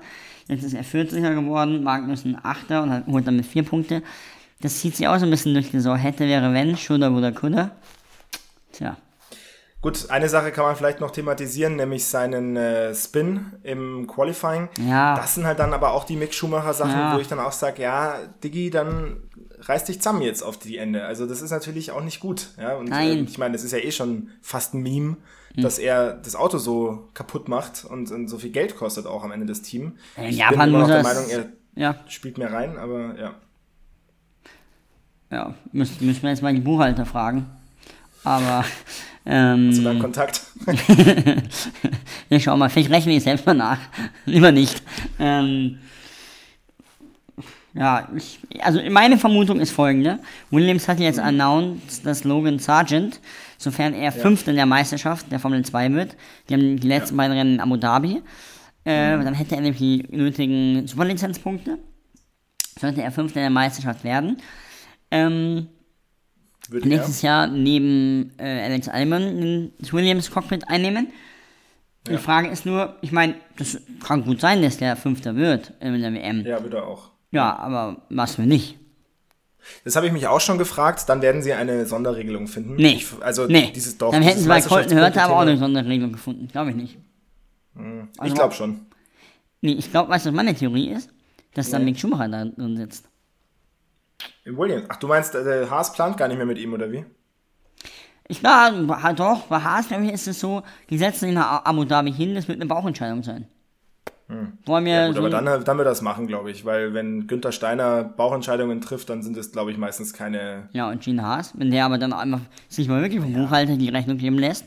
Jetzt 0.49 0.65
ist 0.65 0.75
er 0.75 0.85
40er 0.85 1.35
geworden, 1.35 1.83
Magnussen 1.83 2.37
8er 2.37 2.83
und 2.83 2.91
hat, 2.91 3.07
holt 3.07 3.27
damit 3.27 3.47
4 3.47 3.63
Punkte. 3.65 4.03
Das 4.61 4.81
zieht 4.81 4.97
sich 4.97 5.07
auch 5.07 5.19
so 5.19 5.25
ein 5.27 5.31
bisschen 5.31 5.55
durch 5.55 5.67
die 5.71 5.77
Saison. 5.77 5.97
Hätte, 5.97 6.27
wäre, 6.27 6.53
wenn, 6.53 6.77
Schudder, 6.77 7.13
Wuder, 7.13 7.33
Kudder. 7.33 7.71
Tja, 8.73 8.97
Gut, 9.81 10.11
eine 10.11 10.29
Sache 10.29 10.51
kann 10.51 10.65
man 10.65 10.75
vielleicht 10.75 10.99
noch 10.99 11.13
thematisieren, 11.13 11.77
nämlich 11.77 12.05
seinen 12.05 12.57
äh, 12.57 12.93
Spin 12.97 13.53
im 13.63 14.09
Qualifying. 14.09 14.69
Ja. 14.89 15.15
Das 15.15 15.37
sind 15.37 15.47
halt 15.47 15.61
dann 15.61 15.73
aber 15.73 15.93
auch 15.93 16.03
die 16.03 16.17
Mick 16.17 16.35
Schumacher-Sachen, 16.35 16.91
Ja. 16.91 17.15
wo 17.15 17.21
ich 17.21 17.29
dann 17.29 17.39
auch 17.39 17.53
sage, 17.53 17.83
ja, 17.83 18.17
Diggi, 18.43 18.71
dann 18.71 19.19
reiß 19.61 19.85
dich 19.85 19.99
zusammen 19.99 20.23
jetzt 20.23 20.43
auf 20.43 20.59
die 20.59 20.77
Ende. 20.79 21.05
Also 21.05 21.27
das 21.27 21.43
ist 21.43 21.51
natürlich 21.51 21.91
auch 21.91 22.03
nicht 22.03 22.21
gut. 22.21 22.49
Ja? 22.59 22.77
Und 22.77 22.89
Nein. 22.89 23.19
Äh, 23.19 23.23
ich 23.23 23.39
meine, 23.39 23.53
das 23.53 23.65
ist 23.65 23.73
ja 23.73 23.79
eh 23.79 23.91
schon 23.91 24.31
fast 24.43 24.75
ein 24.75 24.83
Meme, 24.83 25.17
dass 25.57 25.79
er 25.79 26.15
das 26.15 26.37
Auto 26.37 26.59
so 26.59 27.09
kaputt 27.15 27.49
macht 27.49 27.85
und, 27.85 28.11
und 28.13 28.29
so 28.29 28.39
viel 28.39 28.51
Geld 28.51 28.77
kostet 28.77 29.07
auch 29.07 29.25
am 29.25 29.33
Ende 29.33 29.47
das 29.47 29.63
Team. 29.63 29.95
In 30.17 30.25
ich 30.25 30.39
Japan 30.39 30.59
bin 30.59 30.69
immer 30.69 30.79
noch 30.79 30.87
der 30.87 30.97
er 30.99 31.03
Meinung, 31.03 31.29
er 31.29 31.47
ja, 31.75 31.97
spielt 32.07 32.39
mehr 32.39 32.53
rein, 32.53 32.77
aber 32.77 33.19
ja. 33.19 33.35
ja, 35.31 35.55
müssen, 35.73 36.07
müssen 36.07 36.23
wir 36.23 36.31
jetzt 36.31 36.43
mal 36.43 36.55
die 36.55 36.61
Buchhalter 36.61 37.07
fragen. 37.07 37.47
Aber, 38.25 38.65
ähm, 39.27 39.73
Zu 39.73 39.83
deinem 39.83 40.01
Kontakt. 40.01 40.43
Ja, 42.31 42.39
schau 42.39 42.57
mal, 42.59 42.69
vielleicht 42.69 42.91
rechne 42.91 43.17
ich 43.17 43.23
selbst 43.23 43.47
mal 43.47 43.55
nach. 43.55 43.79
Lieber 44.27 44.53
nicht. 44.53 44.83
Ähm, 45.19 45.79
ja, 47.79 48.09
ich, 48.17 48.41
also 48.61 48.81
meine 48.91 49.19
Vermutung 49.19 49.61
ist 49.61 49.71
folgende. 49.71 50.19
Williams 50.51 50.89
hat 50.89 50.99
jetzt 50.99 51.21
announced, 51.21 52.05
dass 52.05 52.25
Logan 52.25 52.59
Sargent, 52.59 53.21
sofern 53.57 53.95
er 53.95 54.11
Fünfter 54.11 54.51
in 54.51 54.57
der 54.57 54.67
Meisterschaft 54.67 55.31
der 55.31 55.39
Formel 55.39 55.65
2 55.65 55.93
wird, 55.93 56.17
die 56.49 56.55
haben 56.55 56.81
die 56.81 56.89
letzten 56.89 57.17
beiden 57.17 57.37
Rennen 57.37 57.55
in 57.55 57.61
Abu 57.61 57.77
Dhabi, 57.77 58.23
äh, 58.85 59.17
dann 59.23 59.35
hätte 59.35 59.55
er 59.55 59.61
nämlich 59.61 59.79
die 59.79 60.05
nötigen 60.17 60.87
Superlizenzpunkte. 60.87 61.79
Sollte 62.81 63.03
er 63.03 63.13
Fünfter 63.13 63.41
in 63.41 63.45
der 63.45 63.51
Meisterschaft 63.51 64.03
werden. 64.05 64.39
Ähm, 65.11 65.69
er. 66.71 66.87
nächstes 66.87 67.23
Jahr 67.23 67.47
neben 67.47 68.33
äh, 68.39 68.63
Alex 68.63 68.89
Albon 68.89 69.73
das 69.79 69.93
Williams 69.93 70.31
Cockpit 70.31 70.69
einnehmen. 70.69 71.09
Die 72.07 72.13
Ja. 72.13 72.19
Frage 72.19 72.49
ist 72.49 72.67
nur, 72.67 72.97
ich 73.03 73.13
meine, 73.13 73.35
das 73.57 73.81
kann 74.05 74.25
gut 74.25 74.41
sein, 74.41 74.63
dass 74.63 74.79
der 74.79 74.97
Fünfter 74.97 75.37
wird 75.37 75.75
in 75.81 76.01
der 76.01 76.13
WM. 76.13 76.43
Ja, 76.43 76.57
Ja, 76.57 76.63
würde 76.63 76.79
er 76.79 76.87
auch. 76.87 77.11
Aber 77.33 78.03
was 78.09 78.39
wir 78.39 78.47
nicht. 78.47 78.79
Das 79.85 79.97
habe 79.97 80.07
ich 80.07 80.13
mich 80.13 80.27
auch 80.27 80.41
schon 80.41 80.59
gefragt. 80.59 81.09
Dann 81.09 81.21
werden 81.21 81.43
sie 81.43 81.53
eine 81.53 81.85
Sonderregelung 81.87 82.47
finden. 82.47 82.77
Nee. 82.77 82.95
Ich, 82.95 83.07
also 83.21 83.47
nee. 83.47 83.71
dieses 83.75 83.99
Dorf. 83.99 84.15
Dann 84.15 84.23
hätten 84.23 84.41
sie 84.41 84.49
bei 84.49 84.61
Colton 84.61 84.97
Hörte 84.97 85.23
aber 85.23 85.37
auch 85.37 85.41
eine. 85.41 85.57
Sonderregelung 85.57 86.13
gefunden. 86.13 86.49
Glaube 86.49 86.71
ich 86.71 86.77
nicht. 86.77 86.99
Ich 88.25 88.35
glaube 88.35 88.55
schon. 88.55 88.87
Nee, 89.61 89.73
ich 89.73 89.91
glaube, 89.91 90.11
weißt 90.11 90.27
du, 90.27 90.31
was 90.31 90.37
meine 90.37 90.55
Theorie 90.55 90.91
ist? 90.93 91.11
Dass 91.55 91.71
dann 91.71 91.85
Nee. 91.85 91.93
Mick 91.93 92.01
Schumacher 92.01 92.29
da 92.29 92.45
drin 92.45 92.77
sitzt. 92.77 93.09
Im 94.45 94.57
Williams. 94.57 94.87
Ach, 94.89 94.97
du 94.97 95.09
meinst, 95.09 95.35
äh, 95.35 95.45
der 95.45 95.71
Haas 95.71 95.93
plant 95.93 96.17
gar 96.17 96.29
nicht 96.29 96.37
mehr 96.37 96.47
mit 96.47 96.59
ihm, 96.59 96.73
oder 96.73 96.91
wie? 96.91 97.05
Ich 98.29 98.41
glaube, 98.41 98.87
doch, 99.17 99.47
bei 99.47 99.61
Haas, 99.61 99.89
glaube 99.89 100.05
ich, 100.05 100.13
ist 100.13 100.29
es 100.29 100.39
so, 100.39 100.63
die 100.91 100.99
setzen 100.99 101.29
ihn 101.29 101.35
nach 101.35 101.65
Abu 101.65 101.85
Dhabi 101.85 102.13
hin, 102.13 102.35
das 102.35 102.47
wird 102.47 102.61
eine 102.61 102.69
Bauchentscheidung 102.69 103.23
sein. 103.23 103.47
Wollen 104.29 104.85
wir 104.85 104.93
Hm. 104.93 105.01
Ja, 105.01 105.07
gut, 105.07 105.17
so 105.17 105.21
aber 105.23 105.31
dann, 105.31 105.65
dann 105.65 105.79
wird 105.79 105.87
das 105.87 106.03
machen, 106.03 106.27
glaube 106.27 106.51
ich. 106.51 106.65
Weil 106.65 106.93
wenn 106.93 107.27
Günther 107.27 107.51
Steiner 107.53 108.05
Bauchentscheidungen 108.05 108.81
trifft, 108.83 109.09
dann 109.09 109.23
sind 109.23 109.37
es, 109.39 109.53
glaube 109.53 109.71
ich, 109.71 109.79
meistens 109.79 110.13
keine. 110.13 110.69
Ja, 110.73 110.91
und 110.91 111.03
Gene 111.03 111.23
Haas, 111.23 111.55
wenn 111.57 111.71
der 111.71 111.87
aber 111.87 111.97
dann 111.97 112.13
einfach 112.13 112.41
sich 112.69 112.89
mal 112.89 113.01
wirklich 113.01 113.23
vom 113.23 113.33
Buchhalter 113.33 113.77
die 113.77 113.89
Rechnung 113.89 114.19
geben 114.19 114.39
lässt. 114.39 114.67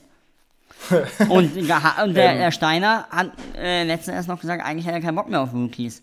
und 1.29 1.55
und 1.55 2.13
der, 2.15 2.37
der 2.37 2.51
Steiner 2.51 3.05
hat 3.11 3.33
äh, 3.55 3.83
letztens 3.83 4.15
erst 4.15 4.29
noch 4.29 4.41
gesagt, 4.41 4.65
eigentlich 4.65 4.87
hat 4.87 4.95
er 4.95 5.01
keinen 5.01 5.15
Bock 5.15 5.29
mehr 5.29 5.41
auf 5.41 5.53
Rookies. 5.53 6.01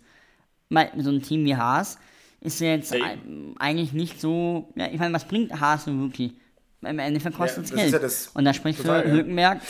Weil 0.71 0.93
so 0.99 1.11
ein 1.11 1.21
Team 1.23 1.45
wie 1.45 1.57
Haas 1.57 1.99
ist 2.41 2.61
jetzt 2.61 2.93
Ey. 2.93 3.03
ein- 3.03 3.55
eigentlich 3.59 3.93
nicht 3.93 4.21
so. 4.21 4.73
Ja, 4.77 4.87
ich 4.87 5.01
meine, 5.01 5.13
was 5.15 5.25
bringt 5.25 5.59
Haas 5.61 5.89
ein 5.89 6.01
Rookie? 6.01 6.39
Im 6.83 7.01
Endeffekt 7.01 7.37
kostet 7.37 7.65
es 7.65 7.71
ist 7.73 7.77
Geld. 7.77 7.93
ja 7.93 8.09
und 8.35 8.45
da 8.45 8.55
spricht 8.55 8.81
total, 8.81 9.03
für 9.03 9.09
ja. 9.09 9.15
Hülkenberg. 9.15 9.61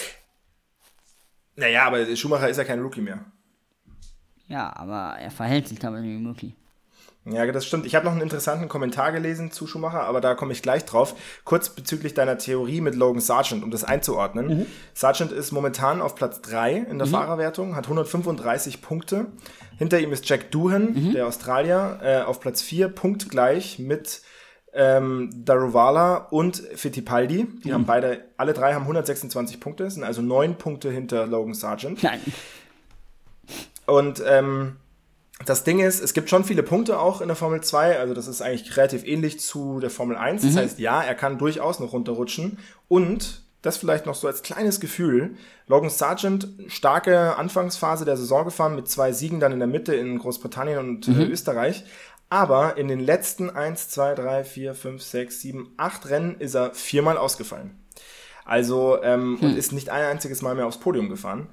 Naja, 1.56 1.86
aber 1.86 2.14
Schumacher 2.14 2.50
ist 2.50 2.58
ja 2.58 2.64
kein 2.64 2.80
Rookie 2.80 3.00
mehr. 3.00 3.24
Ja, 4.48 4.74
aber 4.74 5.16
er 5.20 5.30
verhält 5.30 5.68
sich 5.68 5.78
dabei 5.78 6.02
wie 6.02 6.24
Rookie. 6.24 6.54
Ja, 7.30 7.44
das 7.52 7.66
stimmt. 7.66 7.84
Ich 7.84 7.94
habe 7.94 8.06
noch 8.06 8.12
einen 8.12 8.22
interessanten 8.22 8.68
Kommentar 8.68 9.12
gelesen 9.12 9.50
zu 9.50 9.66
Schumacher, 9.66 10.02
aber 10.04 10.20
da 10.22 10.34
komme 10.34 10.52
ich 10.52 10.62
gleich 10.62 10.86
drauf. 10.86 11.14
Kurz 11.44 11.68
bezüglich 11.68 12.14
deiner 12.14 12.38
Theorie 12.38 12.80
mit 12.80 12.94
Logan 12.94 13.20
Sargent, 13.20 13.62
um 13.62 13.70
das 13.70 13.84
einzuordnen. 13.84 14.66
Sargent 14.94 15.32
ist 15.32 15.52
momentan 15.52 16.00
auf 16.00 16.14
Platz 16.14 16.40
3 16.40 16.86
in 16.90 16.98
der 16.98 17.06
Fahrerwertung, 17.06 17.76
hat 17.76 17.84
135 17.84 18.80
Punkte. 18.80 19.26
Hinter 19.76 20.00
ihm 20.00 20.12
ist 20.12 20.26
Jack 20.28 20.50
Doohan, 20.50 21.12
der 21.12 21.26
Australier, 21.26 21.98
äh, 22.02 22.20
auf 22.22 22.40
Platz 22.40 22.62
4, 22.62 22.88
punktgleich 22.88 23.78
mit 23.78 24.22
ähm, 24.72 25.30
Daruvala 25.44 26.28
und 26.30 26.62
Fittipaldi. 26.74 27.46
Die 27.64 27.72
haben 27.74 27.84
beide, 27.84 28.24
alle 28.38 28.54
drei 28.54 28.74
haben 28.74 28.82
126 28.82 29.60
Punkte, 29.60 29.90
sind 29.90 30.04
also 30.04 30.22
neun 30.22 30.56
Punkte 30.56 30.90
hinter 30.90 31.26
Logan 31.26 31.54
Sargent. 31.54 32.02
Nein. 32.02 32.20
Und 33.88 34.22
ähm, 34.26 34.76
das 35.46 35.64
Ding 35.64 35.78
ist, 35.78 36.00
es 36.00 36.12
gibt 36.12 36.28
schon 36.28 36.44
viele 36.44 36.62
Punkte 36.62 36.98
auch 36.98 37.20
in 37.20 37.28
der 37.28 37.36
Formel 37.36 37.62
2, 37.62 37.98
also 37.98 38.12
das 38.12 38.28
ist 38.28 38.42
eigentlich 38.42 38.76
relativ 38.76 39.06
ähnlich 39.06 39.40
zu 39.40 39.80
der 39.80 39.88
Formel 39.90 40.16
1. 40.16 40.42
Das 40.42 40.56
heißt, 40.56 40.78
ja, 40.78 41.02
er 41.02 41.14
kann 41.14 41.38
durchaus 41.38 41.80
noch 41.80 41.92
runterrutschen. 41.92 42.58
Und 42.88 43.42
das 43.62 43.78
vielleicht 43.78 44.06
noch 44.06 44.14
so 44.14 44.26
als 44.26 44.42
kleines 44.42 44.78
Gefühl. 44.78 45.36
Logan 45.66 45.90
Sargent, 45.90 46.48
starke 46.68 47.36
Anfangsphase 47.36 48.04
der 48.04 48.16
Saison 48.16 48.44
gefahren 48.44 48.76
mit 48.76 48.88
zwei 48.88 49.12
Siegen 49.12 49.40
dann 49.40 49.52
in 49.52 49.58
der 49.58 49.68
Mitte 49.68 49.94
in 49.94 50.18
Großbritannien 50.18 50.78
und 50.78 51.08
äh, 51.08 51.24
Österreich. 51.24 51.84
Aber 52.28 52.76
in 52.76 52.88
den 52.88 53.00
letzten 53.00 53.48
1, 53.48 53.88
2, 53.88 54.14
3, 54.16 54.44
4, 54.44 54.74
5, 54.74 55.02
6, 55.02 55.40
7, 55.40 55.72
8 55.78 56.10
Rennen 56.10 56.36
ist 56.38 56.54
er 56.54 56.74
viermal 56.74 57.16
ausgefallen. 57.16 57.70
Also, 58.44 59.02
ähm, 59.02 59.38
und 59.40 59.56
ist 59.56 59.72
nicht 59.72 59.90
ein 59.90 60.04
einziges 60.04 60.42
Mal 60.42 60.54
mehr 60.54 60.66
aufs 60.66 60.78
Podium 60.78 61.08
gefahren. 61.08 61.48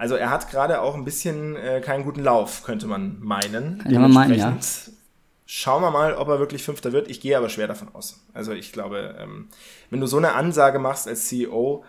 Also 0.00 0.14
er 0.14 0.30
hat 0.30 0.50
gerade 0.50 0.80
auch 0.80 0.94
ein 0.94 1.04
bisschen 1.04 1.56
äh, 1.56 1.80
keinen 1.80 2.04
guten 2.04 2.22
Lauf, 2.24 2.62
könnte 2.64 2.86
man 2.86 3.18
meinen. 3.20 3.78
Könnte 3.82 3.98
man 3.98 4.10
meinen, 4.12 4.34
ja. 4.34 4.46
Dementsprechend 4.46 4.96
Schauen 5.52 5.82
wir 5.82 5.90
mal, 5.90 6.14
ob 6.14 6.28
er 6.28 6.38
wirklich 6.38 6.62
Fünfter 6.62 6.92
wird. 6.92 7.10
Ich 7.10 7.20
gehe 7.20 7.36
aber 7.36 7.48
schwer 7.48 7.66
davon 7.66 7.88
aus. 7.92 8.20
Also 8.32 8.52
ich 8.52 8.72
glaube, 8.72 9.16
ähm, 9.20 9.48
wenn 9.90 10.00
du 10.00 10.06
so 10.06 10.16
eine 10.16 10.34
Ansage 10.34 10.78
machst 10.78 11.08
als 11.08 11.26
CEO, 11.26 11.84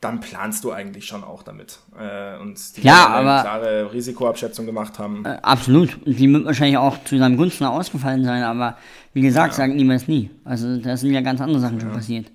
dann 0.00 0.20
planst 0.20 0.64
du 0.64 0.72
eigentlich 0.72 1.04
schon 1.06 1.22
auch 1.22 1.42
damit. 1.42 1.78
Äh, 1.96 2.38
und 2.38 2.58
die 2.76 2.80
Ja, 2.80 2.92
werden 2.94 3.12
eine 3.12 3.30
aber- 3.30 3.42
klare 3.42 3.92
Risikoabschätzung 3.92 4.64
gemacht 4.66 4.98
haben. 4.98 5.24
Äh, 5.26 5.38
absolut. 5.42 5.98
Die 6.06 6.32
wird 6.32 6.44
wahrscheinlich 6.46 6.78
auch 6.78 6.96
zu 7.04 7.16
seinem 7.18 7.36
Gunsten 7.36 7.64
ausgefallen 7.64 8.24
sein, 8.24 8.42
aber 8.42 8.76
wie 9.12 9.20
gesagt, 9.20 9.54
sagen 9.54 9.76
niemals 9.76 10.08
nie. 10.08 10.30
Also 10.44 10.78
da 10.78 10.96
sind 10.96 11.12
ja 11.12 11.20
ganz 11.20 11.40
andere 11.40 11.60
Sachen 11.60 11.80
schon 11.80 11.92
passiert. 11.92 12.26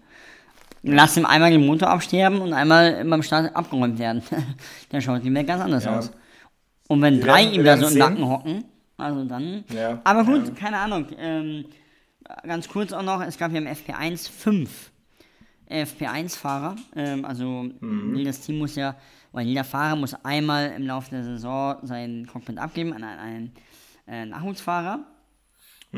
Lass 0.95 1.17
ihm 1.17 1.26
einmal 1.26 1.52
den 1.52 1.65
Motor 1.65 1.89
absterben 1.89 2.39
und 2.41 2.54
einmal 2.54 3.04
beim 3.06 3.21
Start 3.23 3.56
abgeräumt 3.56 4.00
werden. 4.00 4.21
Der 4.91 5.02
schaut 5.02 5.23
die 5.23 5.34
Welt 5.34 5.47
ganz 5.47 5.62
anders 5.63 5.84
Ja. 5.86 5.97
aus. 5.97 6.12
Und 6.88 7.02
wenn 7.02 7.17
Wir 7.17 7.26
drei 7.26 7.43
werden- 7.43 7.54
ihm 7.54 7.63
da 7.65 7.78
so 7.78 7.88
im. 7.88 7.97
Nacken 7.97 8.26
hocken, 8.28 8.63
also 8.97 9.23
dann. 9.26 9.63
Ja, 9.73 10.00
Aber 10.04 10.23
gut, 10.23 10.47
ja. 10.47 10.54
keine 10.54 10.78
Ahnung. 10.80 11.08
Ähm, 11.17 11.65
ganz 12.43 12.67
kurz 12.69 12.93
auch 12.93 13.04
noch, 13.04 13.21
es 13.21 13.38
gab 13.38 13.52
ja 13.52 13.58
im 13.60 13.67
FP1 13.67 14.30
fünf 14.30 14.91
FP1-Fahrer. 15.69 16.76
Ähm, 16.95 17.26
also 17.26 17.65
Mhm. 17.82 18.15
jedes 18.15 18.39
Team 18.41 18.58
muss 18.60 18.76
ja, 18.76 18.95
oder 19.34 19.43
jeder 19.43 19.63
Fahrer 19.65 19.95
muss 19.97 20.13
einmal 20.23 20.71
im 20.78 20.88
Laufe 20.88 21.10
der 21.12 21.23
Saison 21.23 21.76
sein 21.84 22.28
Cockpit 22.32 22.58
abgeben 22.58 22.93
an 22.93 23.04
einen, 23.04 23.19
einen 23.19 23.52
äh, 24.08 24.26
Nachwuchsfahrer. 24.26 25.00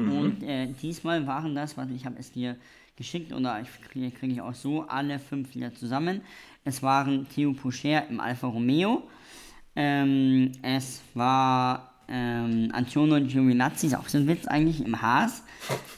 Mhm. 0.06 0.18
Und 0.18 0.44
äh, 0.44 0.68
diesmal 0.82 1.26
waren 1.28 1.56
das, 1.56 1.78
was 1.78 1.90
ich 1.90 2.06
habe 2.06 2.16
es 2.20 2.32
dir 2.32 2.56
geschickt 2.96 3.32
oder 3.34 3.62
ich 3.62 3.70
kriege 3.90 4.12
krieg 4.12 4.32
ich 4.32 4.42
auch 4.42 4.54
so 4.54 4.84
alle 4.88 5.20
fünf 5.20 5.56
wieder 5.56 5.74
zusammen. 5.74 6.22
Es 6.66 6.84
waren 6.84 7.28
Theo 7.30 7.54
Poucher 7.54 8.08
im 8.10 8.20
Alfa 8.20 8.48
Romeo. 8.48 9.04
Ähm, 9.76 10.52
es 10.62 11.02
war 11.14 11.94
ähm, 12.10 12.70
Antonio 12.74 13.20
Giovinazzi, 13.22 13.88
ist 13.88 13.96
auch 13.96 14.08
so 14.10 14.18
ein 14.18 14.28
Witz 14.28 14.48
eigentlich, 14.48 14.84
im 14.84 15.00
Haas. 15.02 15.44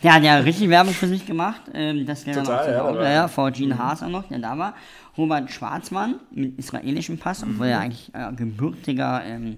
Der 0.03 0.13
hat 0.15 0.23
ja 0.23 0.37
richtig 0.37 0.69
Werbung 0.69 0.93
für 0.93 1.07
sich 1.07 1.25
gemacht. 1.25 1.61
Ähm, 1.73 2.05
das 2.05 2.23
dann 2.25 2.43
Total, 2.43 2.79
auch 2.79 2.93
so 2.93 2.99
ja, 3.01 3.11
ja, 3.11 3.27
vor 3.27 3.49
Gene 3.51 3.77
Haas 3.77 4.03
auch 4.03 4.09
noch, 4.09 4.27
der 4.27 4.39
da 4.39 4.57
war. 4.57 4.75
Robert 5.17 5.49
Schwarzmann 5.51 6.15
mit 6.31 6.59
israelischem 6.59 7.17
Pass, 7.17 7.43
obwohl 7.43 7.67
Mhm. 7.67 7.71
er 7.71 7.79
eigentlich 7.79 8.11
äh, 8.13 8.31
gebürtiger 8.33 9.23
ähm, 9.25 9.57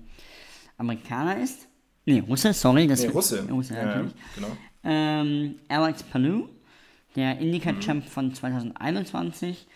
Amerikaner 0.77 1.38
ist. 1.38 1.67
Nee, 2.06 2.24
Russe, 2.28 2.54
sorry. 2.54 2.88
Das 2.88 3.02
Nee, 3.02 3.08
Russe. 3.10 3.44
Russe, 3.50 3.74
Ja, 3.76 3.86
natürlich. 3.86 4.13
genau. 4.36 4.48
Ähm, 4.84 5.56
Alex 5.70 6.04
Palou, 6.04 6.50
der 7.16 7.36
Mhm. 7.36 7.42
Indycar-Champ 7.42 8.08
von 8.10 8.34
2021 8.34 9.68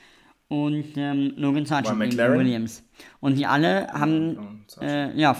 und 0.49 0.85
ähm, 0.97 1.33
Logan 1.37 1.65
Sargent. 1.65 1.97
Williams. 1.99 2.83
Und 3.19 3.37
die 3.37 3.45
alle 3.45 3.87
haben 3.87 4.65
äh, 4.81 5.17
ja, 5.17 5.35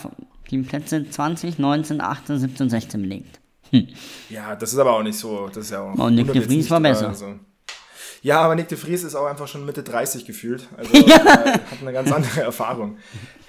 die 0.49 0.59
Plätze 0.59 1.09
20, 1.09 1.59
19, 1.59 1.99
18, 2.01 2.39
17, 2.39 2.69
16 2.69 3.01
belegt. 3.01 3.39
Ja, 4.29 4.55
das 4.55 4.71
ist 4.71 4.79
aber 4.79 4.93
auch 4.93 5.03
nicht 5.03 5.17
so. 5.17 5.47
Das 5.47 5.57
ist 5.65 5.71
ja 5.71 5.81
auch 5.81 5.97
Oh, 5.99 6.09
Nick 6.09 6.31
de 6.31 6.41
Vries 6.41 6.69
war 6.71 6.79
besser. 6.79 7.09
Also. 7.09 7.35
Ja, 8.21 8.39
aber 8.41 8.55
Nick 8.55 8.69
de 8.69 8.77
Vries 8.77 9.03
ist 9.03 9.13
auch 9.15 9.25
einfach 9.25 9.47
schon 9.47 9.65
Mitte 9.65 9.83
30 9.83 10.25
gefühlt. 10.25 10.67
Also 10.77 10.93
äh, 11.05 11.09
hat 11.09 11.81
eine 11.81 11.91
ganz 11.91 12.11
andere 12.11 12.41
Erfahrung. 12.41 12.97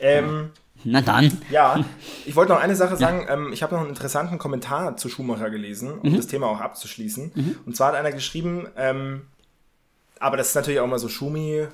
Ähm, 0.01 0.51
Na 0.85 1.01
dann. 1.01 1.37
ja, 1.51 1.85
ich 2.25 2.37
wollte 2.37 2.53
noch 2.53 2.61
eine 2.61 2.77
Sache 2.77 2.97
sagen. 2.97 3.27
Ähm, 3.29 3.53
ich 3.53 3.63
habe 3.63 3.75
noch 3.75 3.81
einen 3.81 3.91
interessanten 3.91 4.39
Kommentar 4.39 4.97
zu 4.97 5.09
Schumacher 5.09 5.51
gelesen, 5.51 5.95
Mhm. 5.97 6.01
um 6.11 6.17
das 6.17 6.27
Thema 6.29 6.47
auch 6.47 6.61
abzuschließen. 6.61 7.55
Und 7.67 7.77
zwar 7.77 7.89
hat 7.89 7.95
einer 7.97 8.13
geschrieben, 8.13 8.67
ähm, 8.77 9.23
aber 10.21 10.37
das 10.37 10.49
ist 10.49 10.55
natürlich 10.55 10.81
auch 10.81 10.87
mal 10.87 10.99
so 10.99 11.09
Schumi. 11.09 11.67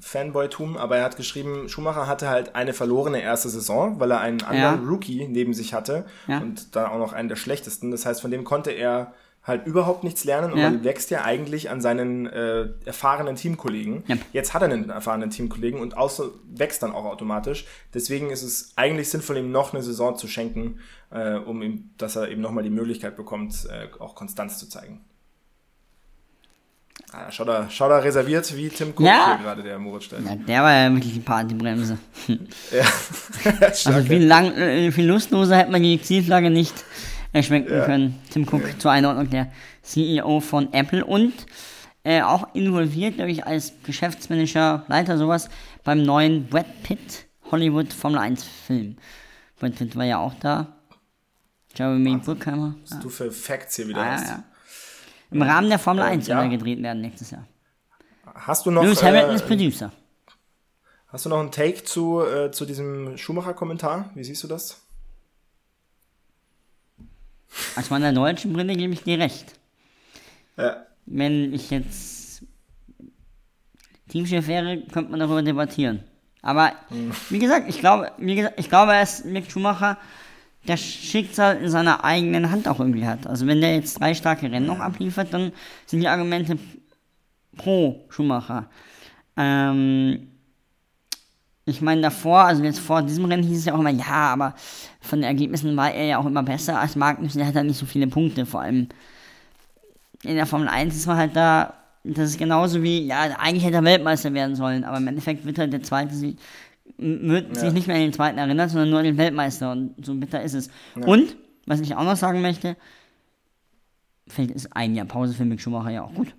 Fanboytum, 0.00 0.76
aber 0.76 0.98
er 0.98 1.04
hat 1.04 1.16
geschrieben, 1.16 1.68
Schumacher 1.68 2.06
hatte 2.06 2.28
halt 2.28 2.54
eine 2.54 2.72
verlorene 2.72 3.20
erste 3.20 3.48
Saison, 3.48 3.98
weil 3.98 4.12
er 4.12 4.20
einen 4.20 4.42
anderen 4.42 4.84
Ja. 4.84 4.88
Rookie 4.88 5.26
neben 5.28 5.54
sich 5.54 5.74
hatte 5.74 6.04
Ja. 6.28 6.38
und 6.38 6.76
da 6.76 6.88
auch 6.88 6.98
noch 6.98 7.12
einen 7.12 7.28
der 7.28 7.34
schlechtesten. 7.36 7.90
Das 7.90 8.06
heißt, 8.06 8.20
von 8.20 8.30
dem 8.30 8.44
konnte 8.44 8.70
er 8.70 9.12
halt 9.48 9.66
überhaupt 9.66 10.04
nichts 10.04 10.24
lernen 10.24 10.52
und 10.52 10.58
Ja. 10.58 10.70
man 10.70 10.84
wächst 10.84 11.10
ja 11.10 11.24
eigentlich 11.24 11.70
an 11.70 11.80
seinen 11.80 12.26
äh, 12.26 12.68
erfahrenen 12.84 13.36
Teamkollegen. 13.36 14.04
Ja. 14.06 14.16
Jetzt 14.32 14.54
hat 14.54 14.62
er 14.62 14.70
einen 14.70 14.90
erfahrenen 14.90 15.30
Teamkollegen 15.30 15.80
und 15.80 15.96
außer 15.96 16.24
wächst 16.54 16.82
dann 16.82 16.92
auch 16.92 17.04
automatisch. 17.06 17.64
Deswegen 17.94 18.30
ist 18.30 18.42
es 18.42 18.72
eigentlich 18.76 19.08
sinnvoll, 19.10 19.38
ihm 19.38 19.50
noch 19.50 19.72
eine 19.74 19.82
Saison 19.82 20.16
zu 20.16 20.28
schenken, 20.28 20.78
äh, 21.10 21.34
um 21.36 21.62
ihm, 21.62 21.90
dass 21.98 22.16
er 22.16 22.28
eben 22.28 22.40
nochmal 22.42 22.62
die 22.64 22.70
Möglichkeit 22.70 23.16
bekommt, 23.16 23.54
äh, 23.70 23.88
auch 24.00 24.14
Konstanz 24.14 24.58
zu 24.58 24.68
zeigen. 24.68 25.00
Ah, 27.12 27.30
schaut 27.30 27.48
er, 27.48 27.70
schaut 27.70 27.90
er 27.90 28.04
reserviert 28.04 28.54
wie 28.54 28.68
Tim 28.68 28.88
Cook 28.90 29.00
Ja. 29.06 29.36
hier 29.36 29.44
gerade, 29.44 29.62
der 29.62 29.78
Moritz 29.78 30.04
Stein. 30.04 30.26
Ja, 30.26 30.34
der 30.34 30.62
war 30.62 30.72
ja 30.74 30.92
wirklich 30.92 31.14
die 31.14 31.20
Partybremse. 31.20 31.96
Ja. 32.26 32.36
Also 33.84 34.02
viel, 34.02 34.24
lang, 34.26 34.52
äh, 34.56 34.90
viel 34.92 35.06
lustloser 35.06 35.56
hätte 35.56 35.70
man 35.70 35.82
die 35.82 36.00
Zielflagge 36.02 36.50
nicht 36.50 36.74
erschmecken 37.32 37.72
Ja. 37.72 37.84
können. 37.84 38.18
Tim 38.30 38.46
Cook 38.48 38.80
zur 38.80 38.90
Einordnung 38.90 39.28
der 39.30 39.50
CEO 39.82 40.40
von 40.40 40.72
Apple 40.72 41.04
und 41.04 41.32
äh, 42.04 42.22
auch 42.22 42.54
involviert, 42.54 43.16
glaube 43.16 43.30
ich, 43.30 43.44
als 43.46 43.72
Geschäftsmanager, 43.84 44.84
Leiter 44.88 45.18
sowas 45.18 45.48
beim 45.84 46.02
neuen 46.02 46.46
Brad 46.46 46.82
Pitt 46.82 47.26
Hollywood 47.50 47.92
Formel 47.92 48.18
1 48.18 48.44
Film. 48.44 48.96
Brad 49.58 49.74
Pitt 49.76 49.96
war 49.96 50.04
ja 50.04 50.18
auch 50.18 50.34
da. 50.40 50.66
Jeremy 51.74 52.16
Bruckheimer. 52.16 52.74
Was 52.88 53.00
du 53.00 53.08
für 53.08 53.30
Facts 53.30 53.76
hier 53.76 53.88
wieder 53.88 54.00
Ah, 54.00 54.06
ja, 54.06 54.12
hast. 54.12 54.28
ja. 54.28 54.44
Im 55.30 55.42
Rahmen 55.42 55.68
der 55.68 55.78
Formel 55.78 56.02
Ähm, 56.04 56.10
1 56.12 56.26
soll 56.26 56.36
ja. 56.36 56.42
er 56.42 56.48
gedreht 56.48 56.82
werden 56.82 57.02
nächstes 57.02 57.30
Jahr. 57.30 57.46
Hast 58.34 58.64
du 58.66 58.70
noch, 58.70 58.82
Lewis 58.82 59.02
Hamilton 59.02 59.30
äh, 59.30 59.34
ist 59.34 59.46
Producer. 59.46 59.92
hast 61.08 61.24
du 61.24 61.28
noch 61.28 61.40
einen 61.40 61.50
Take 61.50 61.84
zu, 61.84 62.22
äh, 62.22 62.50
zu 62.50 62.64
diesem 62.64 63.16
Schumacher-Kommentar? 63.18 64.10
Wie 64.14 64.24
siehst 64.24 64.42
du 64.44 64.48
das? 64.48 64.82
Aus 67.76 67.90
meiner 67.90 68.12
deutschen 68.12 68.52
Brille 68.52 68.76
gebe 68.76 68.92
ich 68.92 69.02
dir 69.02 69.18
recht. 69.18 69.54
Ja. 70.56 70.84
Wenn 71.06 71.52
ich 71.54 71.70
jetzt 71.70 72.42
Teamchef 74.08 74.46
wäre, 74.46 74.82
könnte 74.92 75.10
man 75.10 75.20
darüber 75.20 75.42
debattieren. 75.42 76.02
Aber 76.42 76.72
wie 77.30 77.38
gesagt, 77.38 77.68
ich 77.68 77.80
glaube, 77.80 78.12
wie 78.18 78.36
gesagt, 78.36 78.58
ich 78.58 78.68
glaube, 78.68 78.92
dass 78.92 79.24
Mick 79.24 79.50
Schumacher 79.50 79.98
das 80.66 80.80
Schicksal 80.80 81.56
in 81.58 81.70
seiner 81.70 82.04
eigenen 82.04 82.50
Hand 82.50 82.68
auch 82.68 82.78
irgendwie 82.80 83.06
hat. 83.06 83.26
Also 83.26 83.46
wenn 83.46 83.60
der 83.60 83.74
jetzt 83.74 84.00
drei 84.00 84.14
starke 84.14 84.50
Rennen 84.50 84.66
noch 84.66 84.80
abliefert, 84.80 85.32
dann 85.32 85.52
sind 85.86 86.00
die 86.00 86.08
Argumente 86.08 86.58
pro 87.56 88.04
Schumacher. 88.08 88.68
Ähm, 89.36 90.28
ich 91.68 91.80
meine 91.82 92.00
davor, 92.02 92.40
also 92.44 92.62
jetzt 92.64 92.80
vor 92.80 93.02
diesem 93.02 93.24
Rennen 93.26 93.42
hieß 93.42 93.58
es 93.58 93.64
ja 93.66 93.74
auch 93.74 93.80
immer, 93.80 93.90
ja, 93.90 94.04
aber 94.32 94.54
von 95.00 95.20
den 95.20 95.24
Ergebnissen 95.28 95.76
war 95.76 95.92
er 95.92 96.04
ja 96.06 96.18
auch 96.18 96.26
immer 96.26 96.42
besser 96.42 96.78
als 96.80 96.96
Magnussen, 96.96 97.38
der 97.38 97.46
hat 97.48 97.54
halt 97.54 97.66
nicht 97.66 97.78
so 97.78 97.86
viele 97.86 98.06
Punkte, 98.06 98.46
vor 98.46 98.60
allem 98.62 98.88
in 100.24 100.34
der 100.34 100.46
Formel 100.46 100.68
1 100.68 100.96
ist 100.96 101.06
man 101.06 101.16
halt 101.16 101.36
da, 101.36 101.74
das 102.04 102.30
ist 102.30 102.38
genauso 102.38 102.82
wie, 102.82 103.06
ja, 103.06 103.20
eigentlich 103.38 103.64
hätte 103.64 103.76
er 103.76 103.84
Weltmeister 103.84 104.32
werden 104.34 104.56
sollen, 104.56 104.84
aber 104.84 104.96
im 104.96 105.06
Endeffekt 105.08 105.44
wird 105.44 105.58
halt 105.58 105.72
der 105.72 105.82
Zweite 105.82 106.14
sich, 106.14 106.36
m- 106.98 107.28
wird 107.28 107.56
sich 107.56 107.72
nicht 107.72 107.86
mehr 107.86 107.96
an 107.96 108.02
den 108.02 108.12
Zweiten 108.12 108.38
erinnern, 108.38 108.68
sondern 108.68 108.90
nur 108.90 108.98
an 108.98 109.04
den 109.04 109.16
Weltmeister 109.18 109.70
und 109.72 109.94
so 110.04 110.14
bitter 110.14 110.42
ist 110.42 110.54
es. 110.54 110.70
Und, 110.96 111.36
was 111.66 111.80
ich 111.80 111.94
auch 111.94 112.04
noch 112.04 112.16
sagen 112.16 112.40
möchte, 112.40 112.76
vielleicht 114.26 114.50
ist 114.52 114.74
ein 114.74 114.94
Jahr 114.94 115.06
Pause 115.06 115.34
für 115.34 115.44
Mick 115.44 115.60
Schumacher 115.60 115.90
ja 115.90 116.02
auch 116.02 116.12
gut. 116.14 116.34